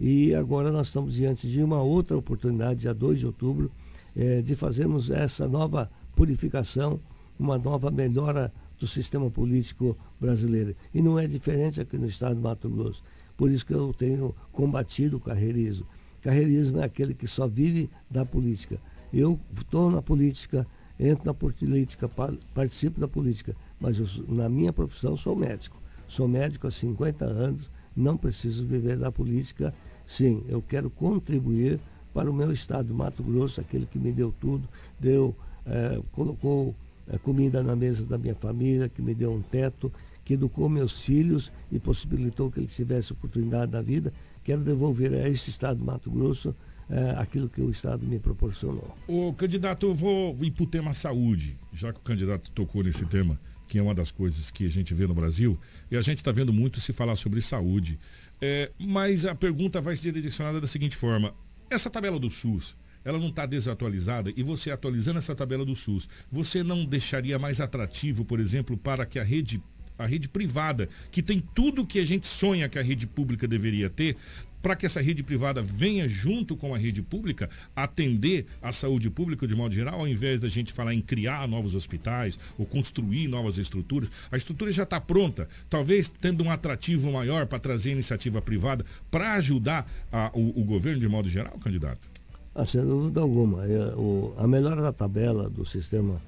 E 0.00 0.34
agora 0.34 0.70
nós 0.70 0.86
estamos 0.88 1.14
diante 1.14 1.48
de 1.48 1.62
uma 1.62 1.82
outra 1.82 2.16
oportunidade, 2.16 2.80
dia 2.80 2.94
2 2.94 3.18
de 3.18 3.26
outubro, 3.26 3.70
eh, 4.16 4.42
de 4.42 4.54
fazermos 4.54 5.10
essa 5.10 5.48
nova 5.48 5.90
purificação, 6.14 7.00
uma 7.38 7.58
nova 7.58 7.90
melhora 7.90 8.52
do 8.78 8.86
sistema 8.86 9.30
político 9.30 9.96
brasileiro. 10.20 10.74
E 10.94 11.00
não 11.02 11.18
é 11.18 11.26
diferente 11.26 11.80
aqui 11.80 11.96
no 11.98 12.06
estado 12.06 12.34
do 12.36 12.40
Mato 12.42 12.68
Grosso. 12.68 13.02
Por 13.36 13.50
isso 13.50 13.64
que 13.64 13.74
eu 13.74 13.92
tenho 13.94 14.34
combatido 14.52 15.16
o 15.16 15.20
carreirismo. 15.20 15.86
Carreirismo 16.20 16.80
é 16.80 16.84
aquele 16.84 17.14
que 17.14 17.26
só 17.26 17.46
vive 17.46 17.88
da 18.10 18.26
política. 18.26 18.80
Eu 19.12 19.38
estou 19.56 19.90
na 19.90 20.02
política, 20.02 20.66
entro 20.98 21.24
na 21.24 21.32
política, 21.34 22.08
pa- 22.08 22.34
participo 22.52 23.00
da 23.00 23.06
política, 23.08 23.54
mas 23.80 23.98
eu 23.98 24.06
na 24.28 24.48
minha 24.48 24.72
profissão 24.72 25.16
sou 25.16 25.36
médico. 25.36 25.80
Sou 26.08 26.26
médico 26.26 26.66
há 26.66 26.70
50 26.70 27.24
anos, 27.24 27.70
não 27.96 28.16
preciso 28.16 28.66
viver 28.66 28.96
da 28.98 29.12
política. 29.12 29.72
Sim, 30.04 30.42
eu 30.48 30.60
quero 30.60 30.90
contribuir 30.90 31.78
para 32.12 32.30
o 32.30 32.34
meu 32.34 32.50
estado 32.52 32.88
do 32.88 32.94
Mato 32.94 33.22
Grosso, 33.22 33.60
aquele 33.60 33.86
que 33.86 33.98
me 33.98 34.10
deu 34.10 34.34
tudo, 34.40 34.68
deu, 34.98 35.36
eh, 35.66 36.00
colocou 36.12 36.74
eh, 37.06 37.18
comida 37.18 37.62
na 37.62 37.76
mesa 37.76 38.04
da 38.04 38.18
minha 38.18 38.34
família, 38.34 38.88
que 38.88 39.00
me 39.02 39.14
deu 39.14 39.32
um 39.32 39.42
teto, 39.42 39.92
que 40.28 40.34
educou 40.34 40.68
meus 40.68 41.00
filhos 41.00 41.50
e 41.72 41.78
possibilitou 41.78 42.50
que 42.50 42.60
eles 42.60 42.76
tivessem 42.76 43.16
oportunidade 43.16 43.72
na 43.72 43.80
vida. 43.80 44.12
Quero 44.44 44.60
devolver 44.60 45.14
a 45.14 45.26
esse 45.26 45.48
estado 45.48 45.78
do 45.78 45.86
Mato 45.86 46.10
Grosso 46.10 46.54
eh, 46.90 47.14
aquilo 47.16 47.48
que 47.48 47.62
o 47.62 47.70
estado 47.70 48.06
me 48.06 48.18
proporcionou. 48.18 48.94
O 49.06 49.32
candidato, 49.32 49.86
eu 49.86 49.94
vou 49.94 50.36
ir 50.42 50.50
para 50.50 50.64
o 50.64 50.66
tema 50.66 50.92
saúde, 50.92 51.58
já 51.72 51.94
que 51.94 51.98
o 51.98 52.02
candidato 52.02 52.50
tocou 52.50 52.82
nesse 52.82 53.06
tema, 53.06 53.40
que 53.66 53.78
é 53.78 53.82
uma 53.82 53.94
das 53.94 54.12
coisas 54.12 54.50
que 54.50 54.66
a 54.66 54.68
gente 54.68 54.92
vê 54.92 55.06
no 55.06 55.14
Brasil, 55.14 55.58
e 55.90 55.96
a 55.96 56.02
gente 56.02 56.18
está 56.18 56.30
vendo 56.30 56.52
muito 56.52 56.78
se 56.78 56.92
falar 56.92 57.16
sobre 57.16 57.40
saúde. 57.40 57.98
É, 58.38 58.70
mas 58.78 59.24
a 59.24 59.34
pergunta 59.34 59.80
vai 59.80 59.96
ser 59.96 60.12
direcionada 60.12 60.60
da 60.60 60.66
seguinte 60.66 60.94
forma: 60.94 61.32
essa 61.70 61.88
tabela 61.88 62.18
do 62.18 62.28
SUS, 62.28 62.76
ela 63.02 63.18
não 63.18 63.28
está 63.28 63.46
desatualizada 63.46 64.30
e 64.36 64.42
você 64.42 64.70
atualizando 64.70 65.18
essa 65.18 65.34
tabela 65.34 65.64
do 65.64 65.74
SUS, 65.74 66.06
você 66.30 66.62
não 66.62 66.84
deixaria 66.84 67.38
mais 67.38 67.62
atrativo, 67.62 68.26
por 68.26 68.38
exemplo, 68.38 68.76
para 68.76 69.06
que 69.06 69.18
a 69.18 69.24
rede 69.24 69.62
a 69.98 70.06
rede 70.06 70.28
privada, 70.28 70.88
que 71.10 71.22
tem 71.22 71.42
tudo 71.54 71.84
que 71.86 71.98
a 71.98 72.04
gente 72.06 72.26
sonha 72.26 72.68
que 72.68 72.78
a 72.78 72.82
rede 72.82 73.06
pública 73.06 73.46
deveria 73.48 73.90
ter, 73.90 74.16
para 74.60 74.74
que 74.74 74.84
essa 74.86 75.00
rede 75.00 75.22
privada 75.22 75.62
venha 75.62 76.08
junto 76.08 76.56
com 76.56 76.74
a 76.74 76.78
rede 76.78 77.00
pública 77.00 77.48
atender 77.76 78.44
a 78.60 78.72
saúde 78.72 79.08
pública 79.08 79.46
de 79.46 79.54
modo 79.54 79.72
geral, 79.74 80.00
ao 80.00 80.08
invés 80.08 80.40
da 80.40 80.48
gente 80.48 80.72
falar 80.72 80.92
em 80.94 81.00
criar 81.00 81.46
novos 81.46 81.74
hospitais 81.76 82.36
ou 82.58 82.66
construir 82.66 83.28
novas 83.28 83.56
estruturas. 83.56 84.10
A 84.32 84.36
estrutura 84.36 84.72
já 84.72 84.82
está 84.82 85.00
pronta, 85.00 85.48
talvez 85.70 86.08
tendo 86.20 86.42
um 86.42 86.50
atrativo 86.50 87.10
maior 87.12 87.46
para 87.46 87.60
trazer 87.60 87.92
iniciativa 87.92 88.42
privada 88.42 88.84
para 89.10 89.34
ajudar 89.34 89.88
a- 90.10 90.30
o, 90.34 90.60
o 90.60 90.64
governo 90.64 90.98
de 91.00 91.08
modo 91.08 91.28
geral, 91.28 91.56
candidato. 91.60 92.08
Ah, 92.52 92.66
sem 92.66 92.80
dúvida 92.84 93.20
alguma. 93.20 93.64
É, 93.64 93.94
o- 93.94 94.34
a 94.36 94.46
melhora 94.48 94.82
da 94.82 94.92
tabela 94.92 95.48
do 95.48 95.64
sistema 95.64 96.20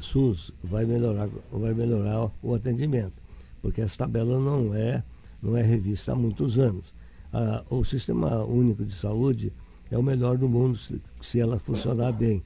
SUS 0.00 0.52
vai 0.62 0.84
melhorar, 0.84 1.28
vai 1.50 1.74
melhorar 1.74 2.30
o 2.42 2.54
atendimento, 2.54 3.20
porque 3.62 3.80
essa 3.80 3.98
tabela 3.98 4.38
não 4.38 4.74
é, 4.74 5.02
não 5.42 5.56
é 5.56 5.62
revista 5.62 6.12
há 6.12 6.14
muitos 6.14 6.58
anos. 6.58 6.94
Ah, 7.32 7.64
o 7.68 7.84
Sistema 7.84 8.44
Único 8.44 8.84
de 8.84 8.94
Saúde 8.94 9.52
é 9.90 9.98
o 9.98 10.02
melhor 10.02 10.38
do 10.38 10.48
mundo 10.48 10.78
se, 10.78 11.00
se 11.20 11.40
ela 11.40 11.58
funcionar 11.58 12.12
bem. 12.12 12.42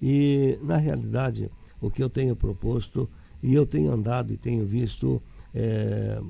E, 0.00 0.58
na 0.62 0.76
realidade, 0.76 1.50
o 1.80 1.90
que 1.90 2.02
eu 2.02 2.10
tenho 2.10 2.34
proposto, 2.36 3.08
e 3.42 3.54
eu 3.54 3.66
tenho 3.66 3.92
andado 3.92 4.32
e 4.32 4.36
tenho 4.36 4.64
visto 4.66 5.22
eh, 5.54 6.20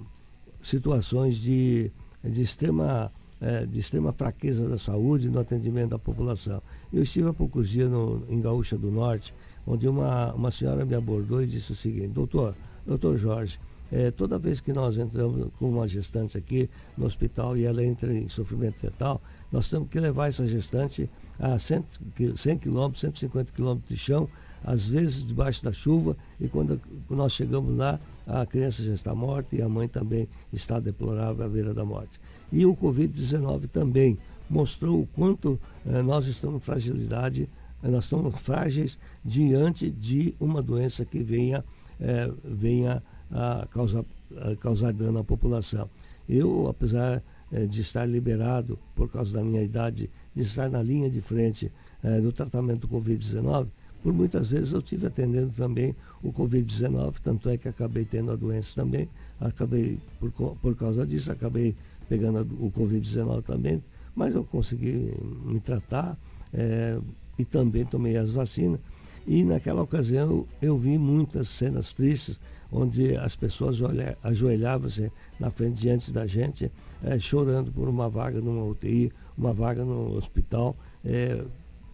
situações 0.63 1.37
de, 1.37 1.91
de, 2.23 2.43
extrema, 2.43 3.13
eh, 3.41 3.67
de 3.67 3.79
extrema 3.79 4.13
fraqueza 4.13 4.69
da 4.69 4.79
saúde 4.79 5.29
no 5.29 5.39
atendimento 5.39 5.91
da 5.91 5.99
população. 5.99 6.63
Eu 6.93 7.03
estive 7.03 7.29
há 7.29 7.33
poucos 7.33 7.69
dias 7.69 7.91
no, 7.91 8.25
em 8.29 8.41
Gaúcha 8.41 8.77
do 8.77 8.91
Norte, 8.91 9.35
onde 9.67 9.89
uma, 9.89 10.33
uma 10.35 10.51
senhora 10.51 10.85
me 10.85 10.95
abordou 10.95 11.43
e 11.43 11.47
disse 11.47 11.73
o 11.73 11.75
seguinte, 11.75 12.09
doutor, 12.09 12.55
doutor 12.87 13.17
Jorge, 13.17 13.59
eh, 13.93 14.11
toda 14.11 14.39
vez 14.39 14.61
que 14.61 14.73
nós 14.73 14.97
entramos 14.97 15.49
com 15.59 15.69
uma 15.71 15.87
gestante 15.89 16.37
aqui 16.37 16.69
no 16.97 17.07
hospital 17.07 17.57
e 17.57 17.65
ela 17.65 17.85
entra 17.85 18.13
em 18.13 18.29
sofrimento 18.29 18.81
fetal, 18.81 19.21
nós 19.53 19.69
temos 19.71 19.89
que 19.89 20.01
levar 20.01 20.29
essa 20.29 20.47
gestante 20.47 21.09
a 21.39 21.59
100, 21.59 21.85
qui- 22.15 22.37
100 22.37 22.59
quilômetros, 22.59 23.01
150 23.01 23.53
quilômetros 23.53 23.89
de 23.89 23.97
chão, 23.97 24.29
às 24.65 24.89
vezes 24.89 25.25
debaixo 25.27 25.63
da 25.63 25.73
chuva, 25.73 26.17
e 26.41 26.49
quando 26.49 26.81
nós 27.11 27.33
chegamos 27.33 27.77
lá, 27.77 28.01
a 28.27 28.47
criança 28.47 28.83
já 28.83 28.93
está 28.95 29.15
morta 29.15 29.55
e 29.55 29.61
a 29.61 29.69
mãe 29.69 29.87
também 29.87 30.27
está 30.53 30.81
deplorável 30.81 31.45
à 31.45 31.49
beira 31.49 31.75
da 31.75 31.85
morte. 31.85 32.19
E 32.51 32.65
o 32.65 32.75
Covid-19 32.75 33.69
também 33.69 34.17
mostrou 34.49 35.01
o 35.03 35.07
quanto 35.07 35.59
eh, 35.87 36.03
nós 36.03 36.27
estamos 36.27 36.57
em 36.57 36.61
fragilidade, 36.61 37.49
nós 37.91 38.05
estamos 38.05 38.39
frágeis 38.41 38.99
diante 39.25 39.91
de 39.91 40.35
uma 40.41 40.63
doença 40.63 41.05
que 41.05 41.23
venha, 41.23 41.65
eh, 42.01 42.31
venha 42.43 43.03
a 43.31 43.67
causar, 43.71 44.05
a 44.37 44.57
causar 44.57 44.93
dano 44.93 45.19
à 45.19 45.25
população. 45.25 45.89
Eu, 46.29 46.69
apesar 46.69 47.23
eh, 47.53 47.67
de 47.67 47.81
estar 47.83 48.07
liberado 48.07 48.79
por 48.95 49.11
causa 49.11 49.35
da 49.35 49.45
minha 49.45 49.63
idade, 49.63 50.11
de 50.35 50.43
estar 50.43 50.69
na 50.69 50.83
linha 50.83 51.11
de 51.11 51.21
frente 51.21 51.71
eh, 52.03 52.21
do 52.21 52.33
tratamento 52.33 52.87
do 52.87 52.89
Covid-19, 52.89 53.69
por 54.03 54.13
muitas 54.13 54.51
vezes 54.51 54.73
eu 54.73 54.83
tive 54.83 55.07
atendendo 55.07 55.53
também 55.57 55.95
o 56.23 56.33
Covid-19, 56.33 57.15
tanto 57.23 57.49
é 57.49 57.57
que 57.57 57.69
acabei 57.69 58.05
tendo 58.05 58.33
a 58.33 58.37
doença 58.37 58.75
também, 58.75 59.09
acabei, 59.41 59.99
por, 60.19 60.31
por 60.57 60.75
causa 60.75 61.07
disso, 61.07 61.31
acabei 61.31 61.75
pegando 62.09 62.39
a 62.39 62.43
o 62.43 62.71
Covid-19 62.71 63.43
também, 63.43 63.83
mas 64.15 64.35
eu 64.35 64.45
consegui 64.45 65.15
me 65.45 65.61
tratar 65.61 66.19
eh, 66.53 66.99
e 67.39 67.45
também 67.45 67.85
tomei 67.85 68.17
as 68.17 68.31
vacinas. 68.31 68.81
E 69.27 69.43
naquela 69.43 69.83
ocasião 69.83 70.47
eu, 70.61 70.79
vi 70.79 70.99
muitas 70.99 71.49
cenas 71.49 71.93
tristes, 71.93 72.39
onde 72.71 73.17
as 73.17 73.37
pessoas 73.37 73.79
ajoelhavam-se 74.23 75.11
na 75.39 75.51
frente 75.51 75.81
diante 75.81 76.11
da 76.11 76.27
gente, 76.27 76.71
eh, 77.03 77.19
chorando 77.19 77.73
por 77.73 77.89
uma 77.89 78.09
vaga 78.09 78.41
numa 78.41 78.65
UTI, 78.65 79.13
uma 79.39 79.55
vaga 79.55 79.85
no 79.85 80.17
hospital, 80.17 80.77
eh, 81.05 81.45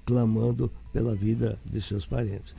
clamando 0.05 0.73
pela 0.93 1.15
vida 1.15 1.59
de 1.65 1.81
seus 1.81 2.07
parentes. 2.07 2.55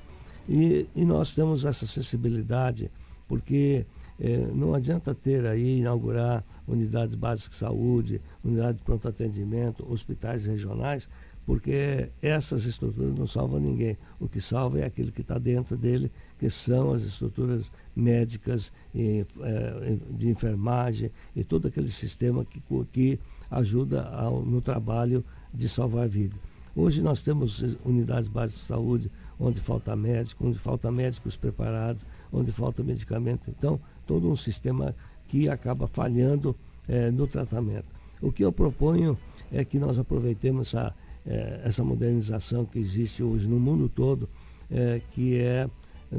E, 0.47 0.87
e 0.95 1.03
nós 1.03 1.33
temos 1.33 1.65
essa 1.65 1.85
sensibilidade, 1.85 2.91
porque 3.27 3.85
eh, 4.19 4.49
não 4.53 4.73
adianta 4.73 5.15
ter 5.15 5.45
aí, 5.45 5.79
inaugurar 5.79 6.43
unidades 6.67 7.15
básicas 7.15 7.51
de 7.51 7.57
saúde, 7.57 8.21
unidades 8.43 8.77
de 8.77 8.83
pronto 8.83 9.07
atendimento, 9.07 9.91
hospitais 9.91 10.45
regionais, 10.45 11.09
porque 11.51 12.07
essas 12.21 12.63
estruturas 12.63 13.13
não 13.13 13.27
salvam 13.27 13.59
ninguém. 13.59 13.97
O 14.21 14.25
que 14.29 14.39
salva 14.39 14.79
é 14.79 14.85
aquilo 14.85 15.11
que 15.11 15.19
está 15.19 15.37
dentro 15.37 15.75
dele, 15.75 16.09
que 16.39 16.49
são 16.49 16.93
as 16.93 17.01
estruturas 17.01 17.69
médicas, 17.93 18.71
e, 18.95 19.25
eh, 19.41 19.97
de 20.11 20.29
enfermagem 20.29 21.11
e 21.35 21.43
todo 21.43 21.67
aquele 21.67 21.89
sistema 21.89 22.45
que, 22.45 22.63
que 22.93 23.19
ajuda 23.49 24.03
ao- 24.03 24.41
no 24.45 24.61
trabalho 24.61 25.25
de 25.53 25.67
salvar 25.67 26.05
a 26.05 26.07
vida. 26.07 26.37
Hoje 26.73 27.01
nós 27.01 27.21
temos 27.21 27.61
unidades 27.83 28.29
básicas 28.29 28.61
de 28.61 28.67
saúde 28.67 29.11
onde 29.37 29.59
falta 29.59 29.93
médico, 29.93 30.47
onde 30.47 30.57
falta 30.57 30.89
médicos 30.89 31.35
preparados, 31.35 32.01
onde 32.31 32.49
falta 32.49 32.81
medicamento. 32.81 33.49
Então, 33.49 33.77
todo 34.07 34.31
um 34.31 34.37
sistema 34.37 34.95
que 35.27 35.49
acaba 35.49 35.85
falhando 35.85 36.55
eh, 36.87 37.11
no 37.11 37.27
tratamento. 37.27 37.87
O 38.21 38.31
que 38.31 38.45
eu 38.45 38.53
proponho 38.53 39.17
é 39.51 39.65
que 39.65 39.77
nós 39.77 39.99
aproveitemos 39.99 40.67
essa, 40.69 40.95
eh, 41.25 41.61
essa 41.63 41.83
modernização 41.83 42.65
que 42.65 42.79
existe 42.79 43.21
hoje 43.23 43.47
no 43.47 43.59
mundo 43.59 43.89
todo, 43.89 44.29
eh, 44.69 45.01
que 45.11 45.37
é 45.37 45.69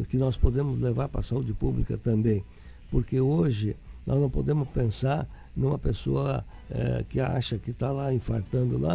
que 0.09 0.17
nós 0.17 0.37
podemos 0.37 0.81
levar 0.81 1.09
para 1.09 1.21
a 1.21 1.23
saúde 1.23 1.53
pública 1.53 1.99
também. 1.99 2.45
Porque 2.91 3.21
hoje 3.21 3.77
nós 4.07 4.21
não 4.21 4.31
podemos 4.31 4.69
pensar 4.69 5.29
numa 5.57 5.79
pessoa 5.79 6.45
eh, 6.71 7.05
que 7.09 7.21
acha 7.21 7.59
que 7.59 7.71
está 7.71 7.93
lá 7.93 8.12
infartando 8.12 8.79
lá 8.79 8.95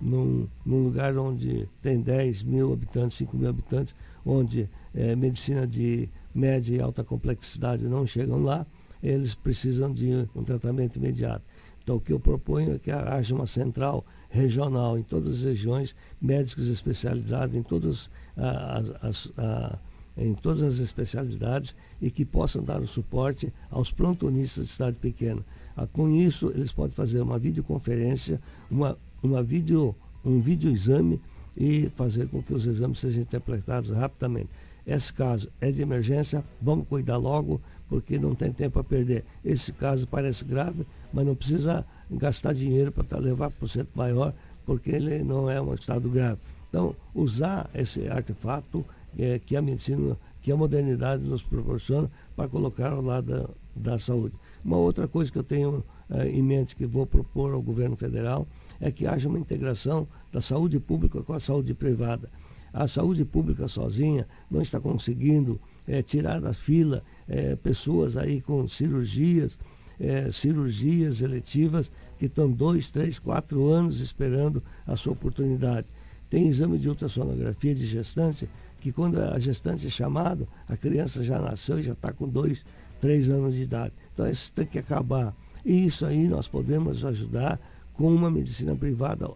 num, 0.00 0.46
num, 0.64 0.84
lugar 0.84 1.16
onde 1.16 1.68
tem 1.82 2.00
10 2.00 2.44
mil 2.44 2.72
habitantes, 2.72 3.18
5 3.18 3.36
mil 3.36 3.48
habitantes, 3.48 3.94
onde 4.24 4.68
eh, 4.94 5.16
medicina 5.16 5.66
de 5.66 6.08
média 6.34 6.76
e 6.76 6.80
alta 6.80 7.02
complexidade 7.02 7.86
não 7.86 8.06
chegam 8.06 8.40
lá, 8.42 8.66
eles 9.02 9.34
precisam 9.34 9.92
de 9.92 10.28
um 10.34 10.44
tratamento 10.44 10.96
imediato. 10.96 11.44
Então 11.82 11.96
o 11.96 12.00
que 12.00 12.12
eu 12.12 12.20
proponho 12.20 12.74
é 12.74 12.78
que 12.78 12.90
haja 12.90 13.34
uma 13.34 13.46
central 13.46 14.04
regional 14.28 14.98
em 14.98 15.02
todas 15.02 15.38
as 15.38 15.42
regiões, 15.42 15.94
médicos 16.20 16.68
especializados 16.68 17.54
em 17.54 17.62
todas 17.62 18.10
as, 18.36 18.90
as, 19.02 19.32
as 19.36 19.78
em 20.18 20.34
todas 20.34 20.62
as 20.64 20.78
especialidades 20.80 21.74
e 22.02 22.10
que 22.10 22.24
possam 22.24 22.62
dar 22.62 22.80
o 22.80 22.86
suporte 22.86 23.52
aos 23.70 23.92
plantonistas 23.92 24.66
de 24.66 24.72
cidade 24.72 24.96
pequena. 24.96 25.44
Ah, 25.76 25.86
com 25.86 26.10
isso, 26.10 26.50
eles 26.54 26.72
podem 26.72 26.90
fazer 26.90 27.20
uma 27.20 27.38
videoconferência, 27.38 28.40
uma, 28.68 28.98
uma 29.22 29.42
video, 29.42 29.94
um 30.24 30.40
videoexame 30.40 31.20
e 31.56 31.88
fazer 31.96 32.28
com 32.28 32.42
que 32.42 32.52
os 32.52 32.66
exames 32.66 32.98
sejam 32.98 33.22
interpretados 33.22 33.90
rapidamente. 33.90 34.48
Esse 34.84 35.12
caso 35.12 35.48
é 35.60 35.70
de 35.70 35.82
emergência, 35.82 36.44
vamos 36.60 36.88
cuidar 36.88 37.16
logo, 37.16 37.60
porque 37.88 38.18
não 38.18 38.34
tem 38.34 38.52
tempo 38.52 38.78
a 38.78 38.84
perder. 38.84 39.24
Esse 39.44 39.72
caso 39.72 40.06
parece 40.06 40.44
grave, 40.44 40.86
mas 41.12 41.26
não 41.26 41.34
precisa 41.34 41.84
gastar 42.10 42.52
dinheiro 42.52 42.92
para 42.92 43.18
levar 43.18 43.50
para 43.50 43.64
o 43.64 43.68
centro 43.68 43.92
maior, 43.94 44.34
porque 44.66 44.90
ele 44.90 45.22
não 45.22 45.50
é 45.50 45.60
um 45.60 45.74
estado 45.74 46.08
grave. 46.08 46.40
Então, 46.68 46.94
usar 47.14 47.68
esse 47.74 48.06
artefato 48.08 48.84
é, 49.18 49.38
que 49.38 49.56
a 49.56 49.62
medicina, 49.62 50.16
que 50.42 50.52
a 50.52 50.56
modernidade 50.56 51.24
nos 51.24 51.42
proporciona 51.42 52.10
para 52.36 52.48
colocar 52.48 52.92
ao 52.92 53.00
lado 53.00 53.26
da, 53.74 53.92
da 53.92 53.98
saúde. 53.98 54.34
Uma 54.64 54.76
outra 54.76 55.08
coisa 55.08 55.32
que 55.32 55.38
eu 55.38 55.44
tenho 55.44 55.82
é, 56.10 56.28
em 56.28 56.42
mente 56.42 56.76
que 56.76 56.86
vou 56.86 57.06
propor 57.06 57.54
ao 57.54 57.62
governo 57.62 57.96
federal 57.96 58.46
é 58.80 58.90
que 58.90 59.06
haja 59.06 59.28
uma 59.28 59.38
integração 59.38 60.06
da 60.32 60.40
saúde 60.40 60.78
pública 60.78 61.22
com 61.22 61.32
a 61.32 61.40
saúde 61.40 61.74
privada. 61.74 62.28
A 62.72 62.86
saúde 62.86 63.24
pública 63.24 63.66
sozinha 63.66 64.26
não 64.50 64.60
está 64.60 64.78
conseguindo 64.78 65.58
é, 65.88 66.02
tirar 66.02 66.40
da 66.40 66.52
fila 66.52 67.02
é, 67.26 67.56
pessoas 67.56 68.16
aí 68.16 68.40
com 68.40 68.68
cirurgias, 68.68 69.58
é, 69.98 70.30
cirurgias 70.30 71.22
eletivas 71.22 71.90
que 72.18 72.26
estão 72.26 72.50
dois, 72.50 72.90
três, 72.90 73.18
quatro 73.18 73.66
anos 73.68 74.00
esperando 74.00 74.62
a 74.86 74.94
sua 74.94 75.14
oportunidade. 75.14 75.86
Tem 76.28 76.46
exame 76.46 76.78
de 76.78 76.88
ultrassonografia 76.88 77.74
de 77.74 77.86
gestante 77.86 78.48
que 78.80 78.92
quando 78.92 79.18
a 79.18 79.38
gestante 79.38 79.86
é 79.86 79.90
chamada, 79.90 80.46
a 80.68 80.76
criança 80.76 81.24
já 81.24 81.38
nasceu 81.40 81.80
e 81.80 81.82
já 81.82 81.94
está 81.94 82.12
com 82.12 82.28
dois, 82.28 82.64
três 83.00 83.30
anos 83.30 83.54
de 83.54 83.62
idade. 83.62 83.94
Então 84.12 84.28
isso 84.28 84.52
tem 84.52 84.66
que 84.66 84.78
acabar. 84.78 85.34
E 85.64 85.86
isso 85.86 86.06
aí 86.06 86.28
nós 86.28 86.46
podemos 86.46 87.04
ajudar 87.04 87.58
com 87.94 88.14
uma 88.14 88.30
medicina 88.30 88.76
privada 88.76 89.26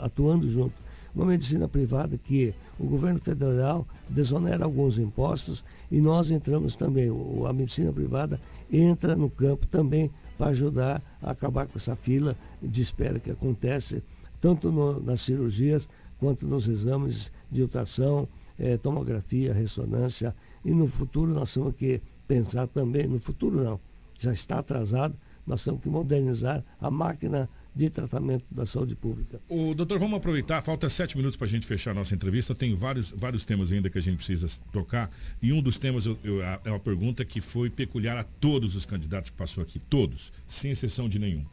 atuando 0.00 0.48
junto. 0.48 0.74
Uma 1.14 1.26
medicina 1.26 1.68
privada 1.68 2.18
que 2.18 2.52
o 2.78 2.86
governo 2.86 3.20
federal 3.20 3.86
desonera 4.08 4.64
alguns 4.64 4.98
impostos 4.98 5.64
e 5.90 6.00
nós 6.00 6.30
entramos 6.30 6.74
também. 6.74 7.08
A 7.48 7.52
medicina 7.52 7.92
privada 7.92 8.40
entra 8.72 9.14
no 9.14 9.30
campo 9.30 9.66
também 9.66 10.10
para 10.36 10.50
ajudar 10.50 11.00
a 11.22 11.30
acabar 11.30 11.66
com 11.66 11.78
essa 11.78 11.94
fila 11.94 12.36
de 12.60 12.82
espera 12.82 13.20
que 13.20 13.30
acontece 13.30 14.02
tanto 14.40 14.72
no, 14.72 15.00
nas 15.00 15.20
cirurgias 15.20 15.88
quanto 16.18 16.46
nos 16.46 16.66
exames 16.66 17.30
de 17.50 17.62
ultrassom, 17.62 18.26
é, 18.58 18.76
tomografia, 18.76 19.54
ressonância. 19.54 20.34
E 20.64 20.72
no 20.72 20.86
futuro 20.86 21.32
nós 21.32 21.54
temos 21.54 21.74
que 21.76 22.00
pensar 22.26 22.66
também, 22.66 23.06
no 23.06 23.20
futuro 23.20 23.62
não, 23.62 23.80
já 24.18 24.32
está 24.32 24.58
atrasado, 24.58 25.14
nós 25.46 25.62
temos 25.62 25.80
que 25.80 25.88
modernizar 25.88 26.64
a 26.80 26.90
máquina 26.90 27.48
de 27.74 27.90
tratamento 27.90 28.44
da 28.50 28.64
saúde 28.64 28.94
pública. 28.94 29.40
O 29.48 29.74
doutor, 29.74 29.98
vamos 29.98 30.16
aproveitar, 30.16 30.62
falta 30.62 30.88
sete 30.88 31.16
minutos 31.16 31.36
para 31.36 31.46
a 31.46 31.50
gente 31.50 31.66
fechar 31.66 31.90
a 31.90 31.94
nossa 31.94 32.14
entrevista. 32.14 32.54
Tem 32.54 32.74
vários, 32.74 33.10
vários 33.10 33.44
temas 33.44 33.72
ainda 33.72 33.90
que 33.90 33.98
a 33.98 34.00
gente 34.00 34.16
precisa 34.16 34.46
tocar. 34.72 35.10
E 35.42 35.52
um 35.52 35.60
dos 35.60 35.78
temas 35.78 36.06
eu, 36.06 36.18
eu, 36.22 36.42
é 36.42 36.60
uma 36.66 36.78
pergunta 36.78 37.24
que 37.24 37.40
foi 37.40 37.68
peculiar 37.68 38.16
a 38.16 38.22
todos 38.22 38.76
os 38.76 38.86
candidatos 38.86 39.30
que 39.30 39.36
passou 39.36 39.62
aqui, 39.62 39.78
todos, 39.78 40.32
sem 40.46 40.70
exceção 40.70 41.08
de 41.08 41.18
nenhum. 41.18 41.44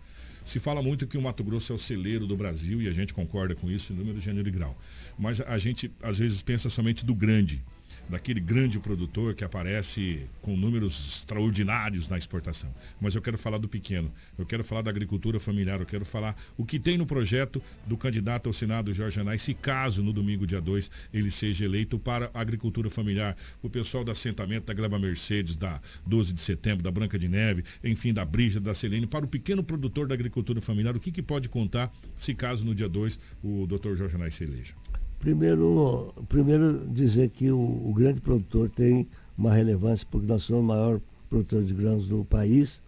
Se 0.44 0.60
fala 0.60 0.82
muito 0.82 1.06
que 1.06 1.18
o 1.18 1.22
Mato 1.22 1.44
Grosso 1.44 1.72
é 1.72 1.76
o 1.76 1.80
celeiro 1.80 2.26
do 2.26 2.36
Brasil 2.36 2.82
e 2.82 2.88
a 2.88 2.92
gente 2.92 3.14
concorda 3.14 3.56
com 3.56 3.70
isso 3.70 3.94
em 3.94 3.96
número, 3.96 4.20
gênero 4.20 4.48
e 4.48 4.52
grau. 4.52 4.78
Mas 5.18 5.40
a 5.42 5.58
gente 5.58 5.92
às 6.02 6.18
vezes 6.20 6.42
pensa 6.42 6.70
somente 6.70 7.06
do 7.06 7.14
grande 7.14 7.64
daquele 8.12 8.40
grande 8.40 8.78
produtor 8.78 9.34
que 9.34 9.44
aparece 9.44 10.28
com 10.42 10.56
números 10.56 11.18
extraordinários 11.18 12.10
na 12.10 12.18
exportação. 12.18 12.74
Mas 13.00 13.16
eu 13.16 13.22
quero 13.22 13.38
falar 13.38 13.58
do 13.58 13.68
pequeno, 13.68 14.14
eu 14.38 14.46
quero 14.46 14.64
falar 14.64 14.82
da 14.82 14.92
agricultura 14.92 15.40
familiar, 15.40 15.80
eu 15.80 15.86
quero 15.86 16.04
falar 16.04 16.36
o 16.58 16.66
que 16.66 16.78
tem 16.78 16.98
no 16.98 17.06
projeto 17.06 17.62
do 17.88 17.98
candidato 17.98 18.48
ao 18.48 18.54
Senado, 18.54 18.94
Jorge 18.94 19.20
Anai, 19.20 19.40
se 19.40 19.54
caso 19.54 20.04
no 20.04 20.12
domingo, 20.12 20.46
dia 20.46 20.60
2, 20.60 20.92
ele 21.14 21.32
seja 21.32 21.66
eleito 21.66 21.98
para 21.98 22.30
a 22.34 22.42
agricultura 22.42 22.90
familiar, 22.90 23.36
o 23.62 23.70
pessoal 23.70 24.04
do 24.04 24.12
assentamento 24.12 24.66
da 24.66 24.74
Gleba 24.74 25.00
Mercedes, 25.00 25.56
da 25.56 25.82
12 26.06 26.34
de 26.34 26.42
setembro, 26.42 26.84
da 26.84 26.92
Branca 26.92 27.18
de 27.18 27.30
Neve, 27.30 27.64
enfim, 27.84 28.14
da 28.14 28.26
Brija, 28.26 28.60
da 28.60 28.74
Selene, 28.74 29.08
para 29.08 29.26
o 29.26 29.28
pequeno 29.28 29.64
produtor 29.64 30.08
da 30.08 30.14
agricultura 30.14 30.60
familiar, 30.60 30.96
o 30.96 31.00
que, 31.00 31.12
que 31.12 31.22
pode 31.22 31.48
contar 31.48 31.92
se 32.18 32.36
caso 32.36 32.66
no 32.66 32.76
dia 32.76 32.90
2 32.90 33.20
o 33.42 33.66
doutor 33.66 33.96
Jorge 33.96 34.16
Anai 34.16 34.32
se 34.32 34.44
eleja? 34.44 34.74
Primeiro, 35.22 36.16
primeiro 36.28 36.88
dizer 36.90 37.30
que 37.30 37.52
o, 37.52 37.60
o, 37.60 37.94
grande 37.94 38.20
produtor 38.20 38.68
tem 38.70 39.08
uma 39.38 39.54
relevância, 39.54 40.06
porque 40.10 40.26
nós 40.26 40.42
somos 40.42 40.64
o 40.64 40.66
maior 40.66 41.00
produtor 41.30 41.64
de 41.64 41.76
grãos 41.76 42.08
do 42.08 42.26
país 42.26 42.82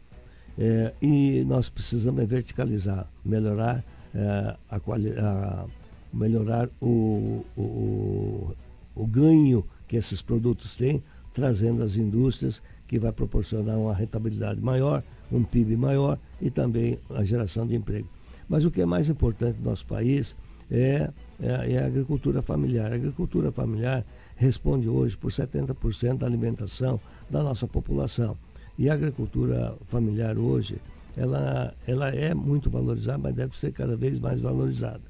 é, 0.58 0.94
e 1.00 1.44
nós 1.46 1.70
precisamos 1.70 2.26
verticalizar, 2.26 3.08
melhorar, 3.24 3.86
é, 4.16 4.58
a, 4.68 4.78
a, 4.78 5.66
melhorar 6.12 6.70
o, 6.82 7.46
o, 7.56 8.56
o 8.96 9.06
ganho 9.06 9.64
que 9.88 9.96
esses 9.96 10.20
produtos 10.24 10.76
têm, 10.76 11.04
trazendo 11.36 11.84
as 11.84 11.98
indústrias, 11.98 12.64
que 12.88 12.98
vai 12.98 13.12
proporcionar 13.12 13.78
uma 13.78 13.94
rentabilidade 13.94 14.60
maior, 14.60 15.04
um 15.32 15.44
PIB 15.44 15.78
maior 15.78 16.18
e 16.42 16.50
também 16.50 16.98
a 17.12 17.24
geração 17.24 17.68
de 17.68 17.76
emprego. 17.76 18.10
Mas 18.50 18.66
o 18.66 18.72
que 18.72 18.82
é 18.82 18.86
mais 18.88 19.08
importante 19.08 19.60
no 19.60 19.70
nosso 19.70 19.86
país 19.86 20.36
é 20.72 21.12
é, 21.44 21.74
é 21.74 21.84
a 21.84 21.86
agricultura 21.86 22.42
familiar. 22.42 22.92
A 22.92 22.96
agricultura 22.96 23.52
familiar 23.52 24.06
responde 24.38 24.88
hoje 24.88 25.18
por 25.18 25.32
70% 25.32 26.18
da 26.18 26.26
alimentação 26.26 27.00
da 27.30 27.44
nossa 27.44 27.68
população. 27.68 28.38
E 28.78 28.90
a 28.90 28.94
agricultura 28.94 29.76
familiar 29.88 30.38
hoje, 30.38 30.78
ela, 31.16 31.74
ela 31.86 32.10
é 32.10 32.34
muito 32.34 32.70
valorizada, 32.70 33.18
mas 33.18 33.36
deve 33.36 33.58
ser 33.58 33.72
cada 33.74 33.96
vez 33.96 34.20
mais 34.20 34.42
valorizada. 34.42 35.02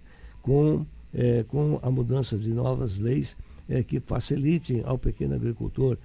Com, 0.41 0.85
é, 1.13 1.43
com 1.43 1.79
a 1.81 1.89
mudança 1.89 2.37
de 2.37 2.49
novas 2.49 2.97
leis 2.97 3.37
é, 3.69 3.83
que 3.83 3.99
facilitem 3.99 4.81
ao 4.85 4.97
pequeno 4.97 5.35
agricultor 5.35 5.97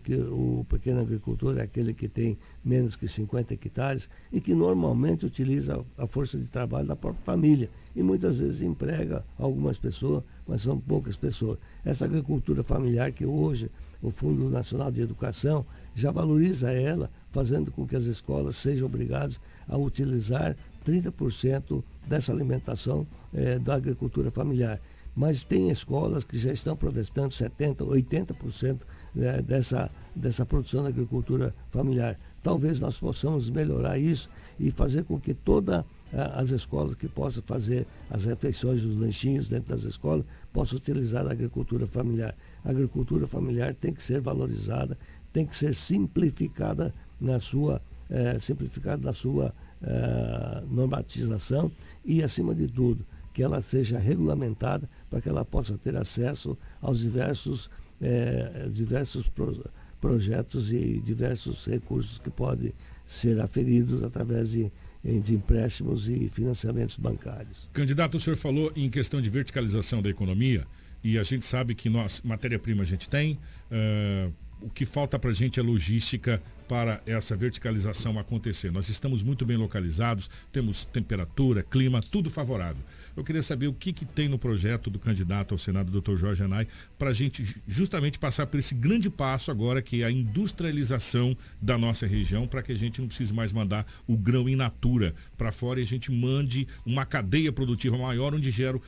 que 0.00 0.14
o 0.14 0.64
pequeno 0.68 1.00
agricultor 1.00 1.58
é 1.58 1.62
aquele 1.62 1.92
que 1.92 2.08
tem 2.08 2.38
menos 2.64 2.96
que 2.96 3.06
50 3.06 3.54
hectares 3.54 4.08
e 4.32 4.40
que 4.40 4.54
normalmente 4.54 5.26
utiliza 5.26 5.84
a 5.98 6.06
força 6.06 6.38
de 6.38 6.46
trabalho 6.46 6.88
da 6.88 6.96
própria 6.96 7.22
família 7.24 7.70
e 7.94 8.02
muitas 8.02 8.38
vezes 8.38 8.62
emprega 8.62 9.24
algumas 9.38 9.76
pessoas, 9.76 10.22
mas 10.46 10.62
são 10.62 10.78
poucas 10.78 11.16
pessoas. 11.16 11.58
Essa 11.84 12.04
agricultura 12.04 12.62
familiar 12.62 13.12
que 13.12 13.26
hoje 13.26 13.70
o 14.02 14.10
Fundo 14.10 14.48
Nacional 14.48 14.90
de 14.90 15.02
Educação 15.02 15.64
já 15.94 16.10
valoriza 16.10 16.72
ela, 16.72 17.10
fazendo 17.30 17.70
com 17.70 17.86
que 17.86 17.96
as 17.96 18.04
escolas 18.04 18.56
sejam 18.56 18.86
obrigadas 18.86 19.40
a 19.68 19.76
utilizar 19.76 20.56
30% 20.86 21.82
dessa 22.08 22.32
alimentação 22.32 23.06
eh, 23.34 23.58
da 23.58 23.74
agricultura 23.74 24.30
familiar. 24.30 24.80
Mas 25.14 25.44
tem 25.44 25.70
escolas 25.70 26.24
que 26.24 26.38
já 26.38 26.52
estão 26.52 26.72
aproveitando 26.72 27.30
70%, 27.30 27.76
80% 27.76 28.80
né, 29.14 29.42
dessa, 29.42 29.90
dessa 30.14 30.44
produção 30.44 30.82
da 30.82 30.88
agricultura 30.88 31.54
familiar. 31.70 32.18
Talvez 32.42 32.80
nós 32.80 32.98
possamos 32.98 33.50
melhorar 33.50 33.98
isso 33.98 34.30
e 34.58 34.70
fazer 34.70 35.04
com 35.04 35.18
que 35.18 35.34
todas 35.34 35.84
as 36.12 36.50
escolas 36.50 36.96
que 36.96 37.06
possam 37.06 37.42
fazer 37.42 37.86
as 38.10 38.24
refeições, 38.24 38.84
os 38.84 38.98
lanchinhos 38.98 39.48
dentro 39.48 39.70
das 39.70 39.84
escolas, 39.84 40.24
possam 40.52 40.78
utilizar 40.78 41.26
a 41.26 41.30
agricultura 41.30 41.86
familiar. 41.86 42.34
A 42.64 42.70
agricultura 42.70 43.26
familiar 43.26 43.74
tem 43.74 43.92
que 43.92 44.02
ser 44.02 44.20
valorizada, 44.20 44.98
tem 45.32 45.46
que 45.46 45.56
ser 45.56 45.74
simplificada 45.74 46.92
na 47.20 47.38
sua, 47.38 47.80
eh, 48.08 48.38
simplificada 48.40 49.02
na 49.04 49.12
sua 49.12 49.54
eh, 49.82 50.62
normatização 50.68 51.70
e, 52.04 52.22
acima 52.22 52.54
de 52.54 52.66
tudo, 52.66 53.06
que 53.32 53.42
ela 53.42 53.62
seja 53.62 53.98
regulamentada 53.98 54.88
para 55.08 55.20
que 55.20 55.28
ela 55.28 55.44
possa 55.44 55.78
ter 55.78 55.96
acesso 55.96 56.58
aos 56.82 56.98
diversos, 56.98 57.70
eh, 58.00 58.68
diversos 58.72 59.28
pro, 59.28 59.64
projetos 60.00 60.72
e 60.72 61.00
diversos 61.00 61.66
recursos 61.66 62.18
que 62.18 62.30
podem 62.30 62.72
ser 63.06 63.40
aferidos 63.40 64.02
através 64.02 64.50
de, 64.52 64.70
de 65.04 65.34
empréstimos 65.34 66.08
e 66.08 66.28
financiamentos 66.28 66.96
bancários. 66.96 67.68
Candidato, 67.72 68.16
o 68.16 68.20
senhor 68.20 68.36
falou 68.36 68.72
em 68.74 68.88
questão 68.88 69.20
de 69.20 69.28
verticalização 69.28 70.00
da 70.00 70.08
economia 70.08 70.66
e 71.02 71.18
a 71.18 71.22
gente 71.22 71.44
sabe 71.44 71.74
que 71.74 71.90
nós, 71.90 72.20
matéria-prima 72.22 72.82
a 72.82 72.86
gente 72.86 73.08
tem, 73.08 73.38
uh, 73.70 74.32
o 74.60 74.70
que 74.70 74.84
falta 74.84 75.18
para 75.18 75.30
a 75.30 75.34
gente 75.34 75.58
é 75.58 75.62
logística 75.62 76.42
para 76.70 77.02
essa 77.04 77.34
verticalização 77.34 78.16
acontecer. 78.16 78.70
Nós 78.70 78.88
estamos 78.88 79.24
muito 79.24 79.44
bem 79.44 79.56
localizados, 79.56 80.30
temos 80.52 80.84
temperatura, 80.84 81.64
clima, 81.64 82.00
tudo 82.00 82.30
favorável. 82.30 82.80
Eu 83.16 83.24
queria 83.24 83.42
saber 83.42 83.66
o 83.66 83.72
que, 83.72 83.92
que 83.92 84.04
tem 84.04 84.28
no 84.28 84.38
projeto 84.38 84.88
do 84.88 84.96
candidato 84.96 85.52
ao 85.52 85.58
Senado, 85.58 86.00
Dr. 86.00 86.14
Jorge 86.14 86.44
Anai, 86.44 86.68
para 86.96 87.10
a 87.10 87.12
gente 87.12 87.60
justamente 87.66 88.20
passar 88.20 88.46
por 88.46 88.56
esse 88.56 88.72
grande 88.72 89.10
passo 89.10 89.50
agora, 89.50 89.82
que 89.82 90.02
é 90.02 90.06
a 90.06 90.12
industrialização 90.12 91.36
da 91.60 91.76
nossa 91.76 92.06
região, 92.06 92.46
para 92.46 92.62
que 92.62 92.70
a 92.70 92.78
gente 92.78 93.00
não 93.00 93.08
precise 93.08 93.34
mais 93.34 93.52
mandar 93.52 93.84
o 94.06 94.16
grão 94.16 94.48
in 94.48 94.54
natura 94.54 95.12
para 95.36 95.50
fora 95.50 95.80
e 95.80 95.82
a 95.82 95.86
gente 95.86 96.12
mande 96.12 96.68
uma 96.86 97.04
cadeia 97.04 97.50
produtiva 97.50 97.98
maior, 97.98 98.32
onde 98.32 98.48
gera, 98.48 98.80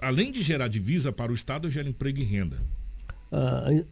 além 0.00 0.32
de 0.32 0.40
gerar 0.40 0.68
divisa 0.68 1.12
para 1.12 1.30
o 1.30 1.34
Estado, 1.34 1.70
gera 1.70 1.90
emprego 1.90 2.20
e 2.20 2.24
renda. 2.24 2.56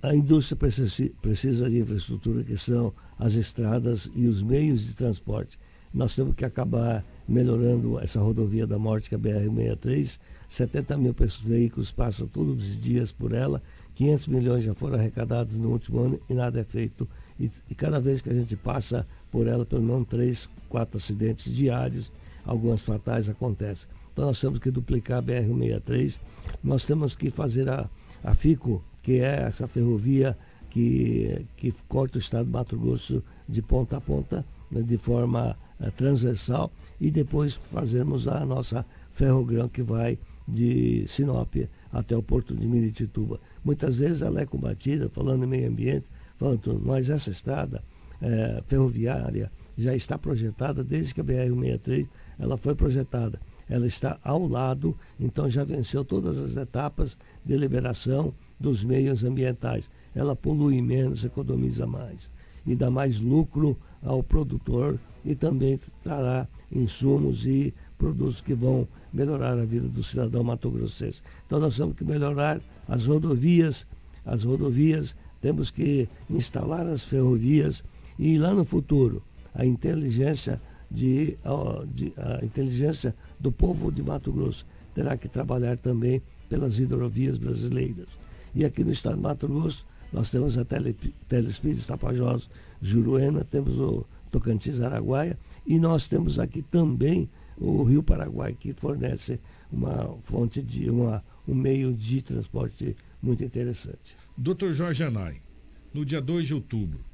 A, 0.03 0.15
indústria 0.15 0.57
precisa, 0.57 1.11
precisa 1.21 1.69
de 1.69 1.79
infraestrutura 1.79 2.43
que 2.43 2.57
são 2.57 2.93
as 3.19 3.35
estradas 3.35 4.11
e 4.15 4.27
os 4.27 4.43
meios 4.43 4.87
de 4.87 4.95
transporte. 4.95 5.59
Nós 5.93 6.15
temos 6.15 6.35
que 6.35 6.45
acabar 6.45 7.05
melhorando 7.29 7.99
essa 7.99 8.21
rodovia 8.21 8.67
da 8.67 8.79
morte, 8.79 9.09
que 9.09 9.15
é 9.15 9.19
a 9.19 9.21
BR-63. 9.21 10.19
70 10.49 10.97
mil 10.97 11.15
veículos 11.45 11.91
passam 11.91 12.27
todos 12.29 12.63
os 12.63 12.81
dias 12.81 13.13
por 13.13 13.33
ela. 13.33 13.63
500 13.95 14.27
milhões 14.29 14.65
já 14.65 14.75
foram 14.75 14.99
arrecadados 14.99 15.55
no 15.55 15.71
último 15.71 16.01
ano 16.01 16.21
e 16.29 16.35
nada 16.35 16.61
é 16.61 16.65
feito. 16.65 17.09
E, 17.39 17.51
e 17.71 17.75
cada 17.75 17.99
vez 17.99 18.23
que 18.23 18.31
a 18.31 18.35
gente 18.35 18.57
passa 18.57 19.07
por 19.31 19.47
ela, 19.47 19.65
pelo 19.65 19.83
menos 19.83 20.07
três, 20.09 20.49
quatro 20.69 20.99
acidentes 20.99 21.55
diários, 21.55 22.13
algumas 22.45 22.83
fatais 22.83 23.29
acontecem. 23.29 23.89
Então 24.13 24.27
nós 24.27 24.41
temos 24.41 24.59
que 24.59 24.71
duplicar 24.71 25.19
a 25.19 25.23
BR-63. 25.23 26.21
Nós 26.63 26.85
temos 26.85 27.17
que 27.17 27.31
fazer 27.31 27.69
a, 27.69 27.89
a 28.23 28.35
FICO, 28.35 28.83
que 29.07 29.21
é 29.21 29.43
essa 29.43 29.69
ferrovia 29.69 30.37
que, 30.69 31.47
que 31.57 31.73
corta 31.87 32.19
o 32.19 32.21
estado 32.21 32.47
do 32.47 32.51
Mato 32.51 32.77
Grosso 32.77 33.23
de 33.49 33.63
ponta 33.63 33.99
a 33.99 34.01
ponta, 34.01 34.45
né, 34.69 34.83
de 34.83 34.99
forma 34.99 35.57
uh, 35.79 35.91
transversal, 35.93 36.73
e 37.01 37.09
depois 37.09 37.55
fazermos 37.55 38.27
a 38.27 38.45
nossa 38.45 38.85
ferrogrão 39.13 39.69
que 39.69 39.81
vai 39.81 40.19
de 40.49 41.05
Sinop 41.07 41.55
até 41.93 42.17
o 42.17 42.23
porto 42.23 42.53
de 42.53 42.67
Miritituba. 42.67 43.39
Muitas 43.65 43.95
vezes 43.95 44.23
ela 44.23 44.41
é 44.41 44.45
combatida, 44.45 45.09
falando 45.09 45.45
em 45.45 45.47
meio 45.47 45.69
ambiente, 45.69 46.07
falando, 46.37 46.83
mas 46.85 47.09
essa 47.09 47.31
estrada 47.31 47.85
eh, 48.21 48.61
ferroviária 48.67 49.53
já 49.79 49.95
está 49.95 50.19
projetada 50.19 50.83
desde 50.83 51.15
que 51.15 51.21
a 51.21 51.25
BR-163 51.25 52.09
ela 52.41 52.57
foi 52.57 52.75
projetada. 52.75 53.41
Ela 53.69 53.87
está 53.87 54.19
ao 54.25 54.49
lado, 54.49 54.97
então 55.19 55.49
já 55.49 55.63
venceu 55.63 56.05
todas 56.05 56.39
as 56.39 56.57
etapas 56.57 57.17
de 57.45 57.57
liberação 57.57 58.35
dos 58.59 58.83
meios 58.83 59.25
ambientais 59.25 59.91
ela 60.17 60.35
polui 60.35 60.81
menos, 60.81 61.25
economiza 61.25 61.87
mais 61.87 62.31
e 62.67 62.75
dá 62.75 62.91
mais 62.91 63.21
lucro 63.21 63.77
ao 64.03 64.23
produtor 64.23 64.99
e 65.25 65.35
também 65.35 65.79
trará 66.03 66.49
insumos 66.73 67.47
e 67.47 67.75
produtos 67.99 68.41
que 68.41 68.55
vão 68.55 68.89
melhorar 69.13 69.59
a 69.59 69.65
vida 69.65 69.89
do 69.89 70.03
cidadão 70.03 70.43
mato-grossense. 70.43 71.23
Então 71.47 71.61
nós 71.61 71.77
temos 71.77 71.97
que 71.97 72.05
melhorar 72.05 72.61
as 72.89 73.07
rodovias, 73.07 73.87
as 74.25 74.45
rodovias, 74.45 75.15
temos 75.41 75.71
que 75.71 76.09
instalar 76.31 76.87
as 76.87 77.05
ferrovias 77.05 77.85
e 78.19 78.39
lá 78.39 78.55
no 78.55 78.65
futuro 78.65 79.23
a 79.55 79.65
inteligência 79.65 80.61
de, 80.91 81.37
de 81.93 82.13
a 82.17 82.45
inteligência 82.45 83.15
do 83.39 83.53
povo 83.53 83.93
de 83.93 84.03
Mato 84.03 84.33
Grosso 84.33 84.67
terá 84.95 85.17
que 85.17 85.29
trabalhar 85.29 85.77
também 85.77 86.23
pelas 86.49 86.79
hidrovias 86.79 87.37
brasileiras. 87.37 88.09
E 88.57 88.65
aqui 88.65 88.83
no 88.83 88.91
estado 88.91 89.17
de 89.17 89.23
Mato 89.23 89.47
Grosso 89.47 89.85
nós 90.11 90.31
temos 90.31 90.57
a 90.57 90.65
Tele, 90.65 90.95
Telespires 91.29 91.85
Tapajós 91.85 92.49
Juruena, 92.81 93.45
temos 93.45 93.79
o 93.79 94.07
Tocantins 94.31 94.81
Araguaia 94.81 95.39
e 95.67 95.79
nós 95.79 96.09
temos 96.09 96.39
aqui 96.39 96.63
também 96.63 97.29
o 97.59 97.83
Rio 97.85 98.03
Paraguai, 98.03 98.57
que 98.59 98.73
fornece 98.73 99.39
uma 99.71 100.17
fonte 100.23 100.63
de 100.63 100.89
uma, 100.89 101.23
um 101.47 101.55
meio 101.55 101.93
de 101.93 102.23
transporte 102.23 102.97
muito 103.21 103.45
interessante. 103.45 104.17
Doutor 104.35 104.73
Jorge 104.73 105.05
Anai, 105.05 105.43
no 105.93 106.03
dia 106.03 106.23
2 106.23 106.47
de 106.47 106.55
outubro, 106.55 107.05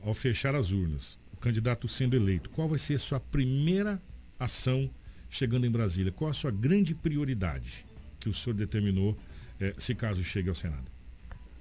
ao 0.00 0.14
fechar 0.14 0.54
as 0.54 0.70
urnas, 0.70 1.18
o 1.32 1.36
candidato 1.38 1.88
sendo 1.88 2.14
eleito, 2.14 2.50
qual 2.50 2.68
vai 2.68 2.78
ser 2.78 2.94
a 2.94 2.98
sua 2.98 3.18
primeira 3.18 4.00
ação 4.38 4.88
chegando 5.28 5.66
em 5.66 5.70
Brasília? 5.70 6.12
Qual 6.12 6.30
a 6.30 6.34
sua 6.34 6.52
grande 6.52 6.94
prioridade 6.94 7.84
que 8.20 8.28
o 8.28 8.34
senhor 8.34 8.54
determinou, 8.54 9.18
eh, 9.62 9.74
se 9.78 9.94
caso 9.94 10.22
chegue 10.24 10.48
ao 10.48 10.54
Senado? 10.54 10.90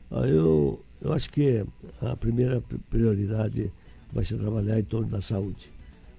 Ah, 0.10 0.28
eu, 0.28 0.84
eu 1.00 1.14
acho 1.14 1.30
que 1.30 1.66
a 2.02 2.16
primeira 2.16 2.62
prioridade 2.90 3.72
vai 4.12 4.24
ser 4.24 4.38
trabalhar 4.38 4.80
em 4.80 4.84
torno 4.84 5.08
da 5.08 5.22
saúde. 5.22 5.72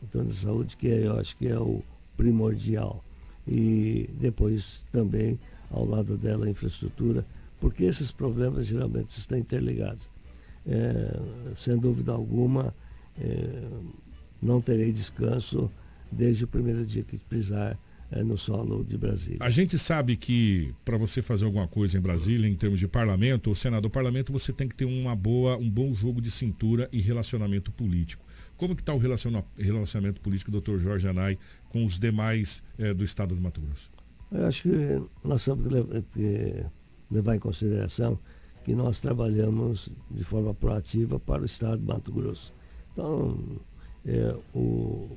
Em 0.02 0.06
torno 0.06 0.28
da 0.28 0.34
saúde, 0.34 0.76
que 0.76 0.86
eu 0.86 1.18
acho 1.18 1.36
que 1.36 1.48
é 1.48 1.58
o 1.58 1.82
primordial. 2.16 3.04
E 3.46 4.08
depois 4.20 4.86
também, 4.92 5.38
ao 5.70 5.84
lado 5.84 6.16
dela, 6.16 6.46
a 6.46 6.50
infraestrutura, 6.50 7.26
porque 7.60 7.84
esses 7.84 8.12
problemas 8.12 8.66
geralmente 8.66 9.10
estão 9.10 9.36
interligados. 9.36 10.08
É, 10.64 11.20
sem 11.56 11.76
dúvida 11.76 12.12
alguma, 12.12 12.72
é, 13.20 13.68
não 14.40 14.60
terei 14.60 14.92
descanso 14.92 15.70
desde 16.10 16.44
o 16.44 16.48
primeiro 16.48 16.86
dia 16.86 17.02
que 17.02 17.18
pisar 17.18 17.76
é, 18.12 18.22
no 18.22 18.36
solo 18.36 18.84
de 18.84 18.96
Brasília. 18.96 19.38
A 19.40 19.50
gente 19.50 19.78
sabe 19.78 20.16
que 20.16 20.72
para 20.84 20.96
você 20.96 21.22
fazer 21.22 21.46
alguma 21.46 21.66
coisa 21.66 21.96
em 21.96 22.00
Brasília, 22.00 22.48
em 22.48 22.54
termos 22.54 22.78
de 22.78 22.86
parlamento, 22.86 23.48
ou 23.48 23.54
senado, 23.54 23.88
parlamento, 23.88 24.32
você 24.32 24.52
tem 24.52 24.68
que 24.68 24.74
ter 24.74 24.84
uma 24.84 25.16
boa, 25.16 25.56
um 25.56 25.68
bom 25.68 25.94
jogo 25.94 26.20
de 26.20 26.30
cintura 26.30 26.88
e 26.92 27.00
relacionamento 27.00 27.72
político. 27.72 28.24
Como 28.56 28.76
que 28.76 28.82
está 28.82 28.94
o 28.94 28.98
relacionamento 28.98 30.20
político, 30.20 30.50
doutor 30.50 30.78
Jorge 30.78 31.08
Anai, 31.08 31.38
com 31.70 31.84
os 31.84 31.98
demais 31.98 32.62
é, 32.78 32.92
do 32.92 33.02
estado 33.02 33.34
do 33.34 33.40
Mato 33.40 33.60
Grosso? 33.60 33.90
Eu 34.30 34.46
acho 34.46 34.62
que 34.62 35.02
nós 35.24 35.44
temos 35.44 35.66
que 35.66 35.74
levar, 35.74 36.02
que 36.02 36.66
levar 37.10 37.36
em 37.36 37.38
consideração 37.38 38.18
que 38.62 38.74
nós 38.74 39.00
trabalhamos 39.00 39.90
de 40.10 40.22
forma 40.22 40.54
proativa 40.54 41.18
para 41.18 41.42
o 41.42 41.44
estado 41.44 41.78
do 41.78 41.86
Mato 41.86 42.12
Grosso. 42.12 42.54
Então, 42.92 43.38
é, 44.06 44.36
o 44.54 45.16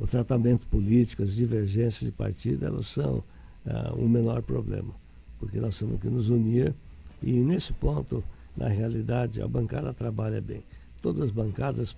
o 0.00 0.06
tratamento 0.06 0.66
político, 0.66 1.22
as 1.22 1.34
divergências 1.34 2.00
de 2.00 2.10
partido, 2.10 2.64
elas 2.64 2.86
são 2.86 3.22
ah, 3.66 3.92
o 3.94 4.08
menor 4.08 4.42
problema, 4.42 4.94
porque 5.38 5.60
nós 5.60 5.78
temos 5.78 6.00
que 6.00 6.08
nos 6.08 6.30
unir 6.30 6.74
e 7.22 7.32
nesse 7.32 7.72
ponto, 7.74 8.24
na 8.56 8.66
realidade, 8.66 9.42
a 9.42 9.46
bancada 9.46 9.92
trabalha 9.92 10.40
bem. 10.40 10.64
Todas 11.02 11.24
as 11.24 11.30
bancadas, 11.30 11.94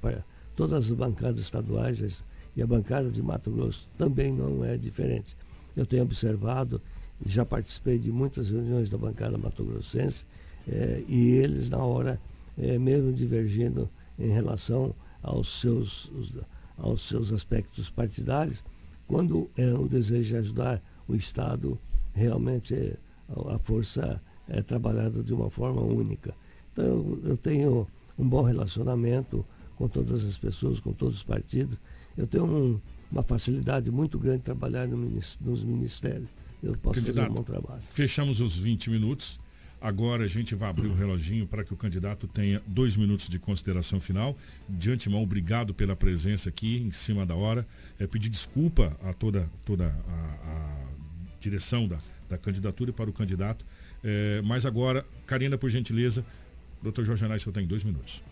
todas 0.57 0.87
as 0.87 0.93
bancadas 0.93 1.41
estaduais 1.41 2.25
e 2.57 2.63
a 2.63 2.67
bancada 2.67 3.09
de 3.09 3.23
Mato 3.23 3.51
Grosso 3.53 3.89
também 3.97 4.33
não 4.33 4.65
é 4.65 4.77
diferente. 4.77 5.37
Eu 5.77 5.87
tenho 5.87 6.03
observado, 6.03 6.83
já 7.25 7.45
participei 7.45 7.99
de 7.99 8.11
muitas 8.11 8.51
reuniões 8.51 8.91
da 8.91 8.99
bancada 8.99 9.39
mato-grossense 9.39 10.27
eh, 10.69 11.05
e 11.09 11.31
eles, 11.31 11.69
na 11.69 11.79
hora, 11.79 12.21
eh, 12.59 12.79
mesmo 12.79 13.13
divergindo 13.13 13.89
em 14.19 14.29
relação 14.29 14.93
aos 15.23 15.61
seus, 15.61 16.11
os, 16.11 16.33
aos 16.77 17.07
seus 17.09 17.33
aspectos 17.33 17.91
partidários, 17.91 18.65
quando 19.07 19.51
é 19.57 19.73
o 19.73 19.89
desejo 19.89 20.31
de 20.31 20.37
ajudar 20.37 20.83
o 21.07 21.15
Estado, 21.15 21.79
realmente 22.15 22.75
é, 22.75 22.97
a 23.53 23.59
força 23.59 24.21
é 24.49 24.63
trabalhada 24.63 25.23
de 25.23 25.33
uma 25.33 25.51
forma 25.51 25.83
única. 25.83 26.35
Então 26.73 26.85
eu, 26.85 27.21
eu 27.25 27.37
tenho 27.37 27.87
um 28.19 28.29
bom 28.29 28.43
relacionamento 28.43 29.45
com 29.77 29.89
todas 29.89 30.25
as 30.25 30.39
pessoas, 30.39 30.81
com 30.81 30.93
todos 30.93 31.19
os 31.19 31.23
partidos. 31.23 31.79
Eu 32.17 32.27
tenho 32.27 32.45
um, 32.45 32.81
uma 33.11 33.23
facilidade 33.23 33.91
muito 33.91 34.19
grande 34.19 34.39
de 34.39 34.45
trabalhar 34.45 34.87
no, 34.87 34.97
nos 34.97 35.65
ministérios. 35.65 36.29
Eu 36.63 36.77
posso 36.79 37.01
Candidato, 37.01 37.27
fazer 37.27 37.31
um 37.31 37.35
bom 37.35 37.43
trabalho. 37.43 37.81
Fechamos 37.81 38.41
os 38.41 38.57
20 38.57 38.91
minutos. 38.91 39.41
Agora 39.83 40.25
a 40.25 40.29
gente 40.29 40.55
vai 40.55 40.71
abrir 40.71 40.87
o 40.87 40.95
reloginho 40.95 41.45
para 41.45 41.65
que 41.65 41.75
o 41.75 41.77
candidato 41.77 42.29
tenha 42.29 42.63
dois 42.65 42.97
minutos 42.97 43.29
de 43.29 43.37
consideração 43.37 44.01
final. 44.01 44.39
De 44.69 44.93
antemão, 44.93 45.21
obrigado 45.21 45.75
pela 45.75 45.97
presença 45.97 46.49
aqui 46.49 46.79
em 46.79 46.93
cima 46.93 47.27
da 47.27 47.35
hora. 47.35 47.67
É, 47.99 48.07
pedir 48.07 48.29
desculpa 48.29 48.97
a 49.03 49.13
toda, 49.13 49.51
toda 49.65 49.87
a, 49.87 49.89
a 49.91 50.87
direção 51.41 51.89
da, 51.89 51.99
da 52.31 52.39
candidatura 52.39 52.91
e 52.91 52.93
para 52.93 53.11
o 53.11 53.13
candidato. 53.13 53.67
É, 54.05 54.41
mas 54.43 54.65
agora, 54.65 55.05
Karina, 55.27 55.59
por 55.59 55.69
gentileza, 55.69 56.25
doutor 56.81 57.05
Jorge 57.05 57.25
Anais, 57.25 57.43
senhor 57.43 57.53
tem 57.53 57.67
dois 57.67 57.83
minutos. 57.83 58.23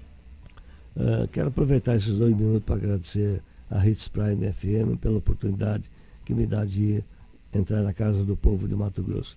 Uh, 0.94 1.26
quero 1.32 1.48
aproveitar 1.48 1.96
esses 1.96 2.16
dois 2.16 2.32
minutos 2.32 2.62
para 2.64 2.76
agradecer 2.76 3.42
a 3.68 3.84
Hits 3.84 4.06
Prime 4.06 4.52
FM 4.52 5.00
pela 5.00 5.18
oportunidade 5.18 5.90
que 6.24 6.32
me 6.32 6.46
dá 6.46 6.64
de 6.64 7.02
entrar 7.52 7.82
na 7.82 7.92
casa 7.92 8.24
do 8.24 8.36
povo 8.36 8.68
de 8.68 8.76
Mato 8.76 9.02
Grosso. 9.02 9.36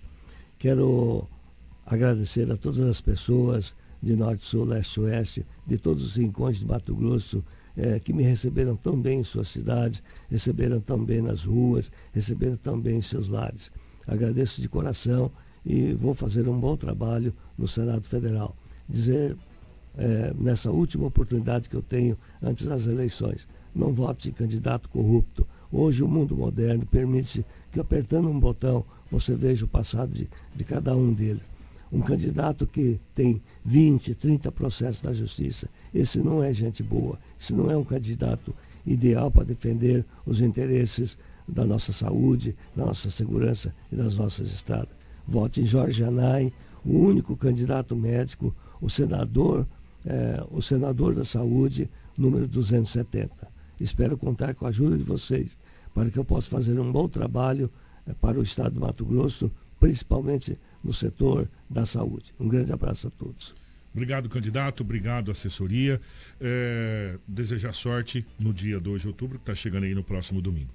Quero 0.58 1.28
agradecer 1.86 2.50
a 2.50 2.56
todas 2.56 2.86
as 2.86 3.00
pessoas 3.00 3.74
de 4.02 4.14
Norte, 4.14 4.44
Sul, 4.44 4.66
Leste, 4.66 5.00
Oeste, 5.00 5.46
de 5.66 5.78
todos 5.78 6.04
os 6.04 6.16
rincões 6.16 6.58
de 6.58 6.66
Mato 6.66 6.94
Grosso, 6.94 7.42
eh, 7.76 7.98
que 7.98 8.12
me 8.12 8.22
receberam 8.22 8.76
tão 8.76 9.00
bem 9.00 9.20
em 9.20 9.24
suas 9.24 9.48
cidades, 9.48 10.02
receberam 10.30 10.80
tão 10.80 11.02
bem 11.02 11.22
nas 11.22 11.44
ruas, 11.44 11.90
receberam 12.12 12.56
tão 12.56 12.78
bem 12.78 12.98
em 12.98 13.02
seus 13.02 13.28
lares. 13.28 13.72
Agradeço 14.06 14.60
de 14.60 14.68
coração 14.68 15.30
e 15.64 15.94
vou 15.94 16.14
fazer 16.14 16.46
um 16.48 16.58
bom 16.58 16.76
trabalho 16.76 17.34
no 17.56 17.66
Senado 17.66 18.06
Federal. 18.06 18.54
Dizer, 18.86 19.36
eh, 19.96 20.34
nessa 20.38 20.70
última 20.70 21.06
oportunidade 21.06 21.68
que 21.68 21.76
eu 21.76 21.82
tenho 21.82 22.18
antes 22.42 22.66
das 22.66 22.86
eleições, 22.86 23.48
não 23.74 23.92
vote 23.92 24.28
em 24.28 24.32
candidato 24.32 24.88
corrupto. 24.88 25.46
Hoje 25.72 26.02
o 26.02 26.08
mundo 26.08 26.36
moderno 26.36 26.86
permite 26.86 27.44
que 27.72 27.80
apertando 27.80 28.28
um 28.28 28.38
botão 28.38 28.84
você 29.10 29.34
veja 29.34 29.64
o 29.64 29.68
passado 29.68 30.12
de, 30.12 30.28
de 30.54 30.64
cada 30.64 30.94
um 30.94 31.12
deles. 31.12 31.53
Um 31.94 32.00
candidato 32.00 32.66
que 32.66 33.00
tem 33.14 33.40
20, 33.64 34.16
30 34.16 34.50
processos 34.50 35.00
na 35.00 35.12
justiça, 35.12 35.68
esse 35.94 36.18
não 36.18 36.42
é 36.42 36.52
gente 36.52 36.82
boa, 36.82 37.20
esse 37.40 37.52
não 37.52 37.70
é 37.70 37.76
um 37.76 37.84
candidato 37.84 38.52
ideal 38.84 39.30
para 39.30 39.44
defender 39.44 40.04
os 40.26 40.40
interesses 40.40 41.16
da 41.46 41.64
nossa 41.64 41.92
saúde, 41.92 42.56
da 42.74 42.84
nossa 42.84 43.08
segurança 43.10 43.72
e 43.92 43.96
das 43.96 44.16
nossas 44.16 44.50
estradas. 44.50 44.88
Vote 45.24 45.60
em 45.60 45.66
Jorge 45.66 46.02
Anai, 46.02 46.52
o 46.84 46.98
único 46.98 47.36
candidato 47.36 47.94
médico, 47.94 48.52
o 48.80 48.90
senador, 48.90 49.64
eh, 50.04 50.44
o 50.50 50.60
senador 50.60 51.14
da 51.14 51.24
saúde, 51.24 51.88
número 52.18 52.48
270. 52.48 53.46
Espero 53.78 54.18
contar 54.18 54.52
com 54.54 54.66
a 54.66 54.70
ajuda 54.70 54.96
de 54.96 55.04
vocês 55.04 55.56
para 55.94 56.10
que 56.10 56.18
eu 56.18 56.24
possa 56.24 56.50
fazer 56.50 56.78
um 56.80 56.90
bom 56.90 57.08
trabalho 57.08 57.70
eh, 58.04 58.12
para 58.20 58.38
o 58.38 58.42
Estado 58.42 58.74
do 58.74 58.80
Mato 58.80 59.04
Grosso, 59.04 59.48
principalmente 59.84 60.58
no 60.82 60.94
setor 60.94 61.46
da 61.68 61.84
saúde. 61.84 62.32
Um 62.40 62.48
grande 62.48 62.72
abraço 62.72 63.08
a 63.08 63.10
todos. 63.10 63.54
Obrigado, 63.92 64.30
candidato. 64.30 64.80
Obrigado, 64.80 65.30
assessoria. 65.30 66.00
É, 66.40 67.18
desejar 67.28 67.74
sorte 67.74 68.24
no 68.40 68.54
dia 68.54 68.80
2 68.80 69.02
de 69.02 69.08
outubro, 69.08 69.38
que 69.38 69.42
está 69.42 69.54
chegando 69.54 69.84
aí 69.84 69.94
no 69.94 70.02
próximo 70.02 70.40
domingo. 70.40 70.72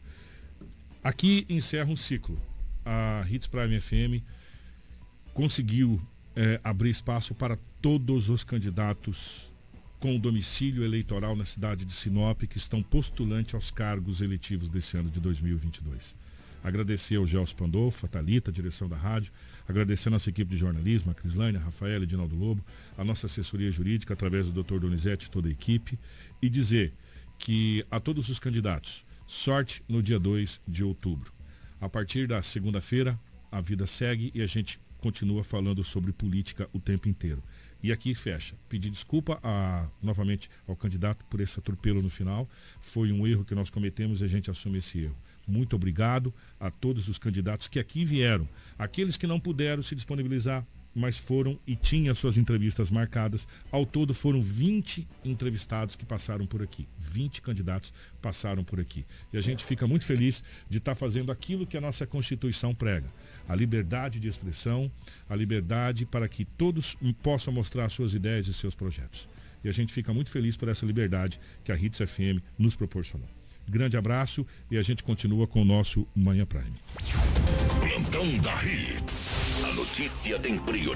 Aqui 1.03 1.43
encerra 1.49 1.89
um 1.89 1.97
ciclo. 1.97 2.39
A 2.85 3.25
Hits 3.27 3.47
Prime 3.47 3.81
FM 3.81 4.23
conseguiu 5.33 5.99
é, 6.35 6.59
abrir 6.63 6.91
espaço 6.91 7.33
para 7.33 7.57
todos 7.81 8.29
os 8.29 8.43
candidatos 8.43 9.51
com 9.99 10.19
domicílio 10.19 10.83
eleitoral 10.83 11.35
na 11.35 11.45
cidade 11.45 11.83
de 11.83 11.93
Sinop 11.93 12.43
que 12.43 12.59
estão 12.59 12.83
postulantes 12.83 13.55
aos 13.55 13.71
cargos 13.71 14.21
eletivos 14.21 14.69
desse 14.69 14.97
ano 14.97 15.09
de 15.09 15.19
2022. 15.19 16.15
Agradecer 16.63 17.15
ao 17.15 17.25
Gelson 17.25 17.55
Pandolfo, 17.55 18.05
a 18.05 18.09
Thalita, 18.09 18.51
a 18.51 18.53
direção 18.53 18.89
da 18.89 18.97
rádio, 18.97 19.31
agradecer 19.67 20.09
a 20.09 20.11
nossa 20.11 20.29
equipe 20.29 20.51
de 20.51 20.57
jornalismo, 20.57 21.11
a 21.11 21.15
Crislane, 21.15 21.57
a 21.57 21.61
Rafaela, 21.61 22.03
Edinaldo 22.03 22.35
Lobo, 22.35 22.63
a 22.97 23.03
nossa 23.03 23.27
assessoria 23.27 23.71
jurídica 23.71 24.13
através 24.13 24.49
do 24.49 24.63
Dr. 24.63 24.79
Donizete 24.79 25.27
e 25.27 25.29
toda 25.29 25.47
a 25.47 25.51
equipe 25.51 25.97
e 26.41 26.49
dizer 26.49 26.93
que 27.37 27.85
a 27.89 27.99
todos 27.99 28.27
os 28.29 28.39
candidatos, 28.39 29.05
sorte 29.25 29.81
no 29.87 30.03
dia 30.03 30.19
2 30.19 30.61
de 30.67 30.83
outubro. 30.83 31.31
A 31.79 31.87
partir 31.87 32.27
da 32.27 32.41
segunda-feira, 32.41 33.17
a 33.51 33.61
vida 33.61 33.85
segue 33.85 34.31
e 34.35 34.41
a 34.41 34.47
gente 34.47 34.79
continua 34.99 35.43
falando 35.43 35.83
sobre 35.83 36.11
política 36.11 36.69
o 36.73 36.79
tempo 36.79 37.07
inteiro. 37.07 37.41
E 37.81 37.91
aqui 37.91 38.13
fecha. 38.13 38.55
Pedir 38.67 38.89
desculpa 38.89 39.39
a, 39.41 39.87
novamente 40.03 40.49
ao 40.67 40.75
candidato 40.75 41.23
por 41.25 41.39
esse 41.39 41.57
atropelo 41.57 42.01
no 42.01 42.09
final. 42.09 42.49
Foi 42.81 43.11
um 43.11 43.25
erro 43.25 43.45
que 43.45 43.55
nós 43.55 43.69
cometemos 43.69 44.21
e 44.21 44.25
a 44.25 44.27
gente 44.27 44.51
assume 44.51 44.79
esse 44.79 44.99
erro. 44.99 45.15
Muito 45.49 45.75
obrigado 45.75 46.33
a 46.59 46.69
todos 46.69 47.09
os 47.09 47.17
candidatos 47.17 47.67
que 47.67 47.79
aqui 47.79 48.05
vieram. 48.05 48.47
Aqueles 48.77 49.17
que 49.17 49.27
não 49.27 49.39
puderam 49.39 49.83
se 49.83 49.95
disponibilizar, 49.95 50.65
mas 50.93 51.17
foram 51.17 51.59
e 51.65 51.75
tinham 51.75 52.13
suas 52.15 52.37
entrevistas 52.37 52.89
marcadas. 52.89 53.47
Ao 53.71 53.85
todo 53.85 54.13
foram 54.13 54.41
20 54.41 55.07
entrevistados 55.23 55.95
que 55.95 56.05
passaram 56.05 56.45
por 56.45 56.61
aqui. 56.61 56.87
20 56.99 57.41
candidatos 57.41 57.93
passaram 58.21 58.63
por 58.63 58.79
aqui. 58.79 59.05
E 59.31 59.37
a 59.37 59.41
gente 59.41 59.63
fica 59.63 59.87
muito 59.87 60.05
feliz 60.05 60.43
de 60.69 60.77
estar 60.77 60.95
fazendo 60.95 61.31
aquilo 61.31 61.65
que 61.65 61.77
a 61.77 61.81
nossa 61.81 62.05
Constituição 62.05 62.73
prega 62.73 63.09
a 63.47 63.55
liberdade 63.55 64.19
de 64.19 64.27
expressão, 64.27 64.91
a 65.27 65.35
liberdade 65.35 66.05
para 66.05 66.27
que 66.29 66.45
todos 66.45 66.95
possam 67.23 67.51
mostrar 67.51 67.89
suas 67.89 68.13
ideias 68.13 68.47
e 68.47 68.53
seus 68.53 68.75
projetos. 68.75 69.27
E 69.63 69.67
a 69.69 69.71
gente 69.71 69.91
fica 69.91 70.13
muito 70.13 70.29
feliz 70.29 70.55
por 70.55 70.69
essa 70.69 70.85
liberdade 70.85 71.39
que 71.63 71.71
a 71.71 71.75
Hits 71.75 71.99
FM 71.99 72.41
nos 72.57 72.75
proporcionou. 72.75 73.38
Grande 73.69 73.95
abraço 73.95 74.45
e 74.71 74.77
a 74.77 74.81
gente 74.81 75.03
continua 75.03 75.45
com 75.45 75.61
o 75.61 75.65
nosso 75.65 76.07
Manhã 76.15 76.43
Prime. 76.43 76.73
Plantão 77.79 78.37
da 78.39 78.63
Hits. 78.63 79.29
A 79.63 79.73
notícia 79.73 80.39
tem 80.39 80.57
prioridade. 80.57 80.89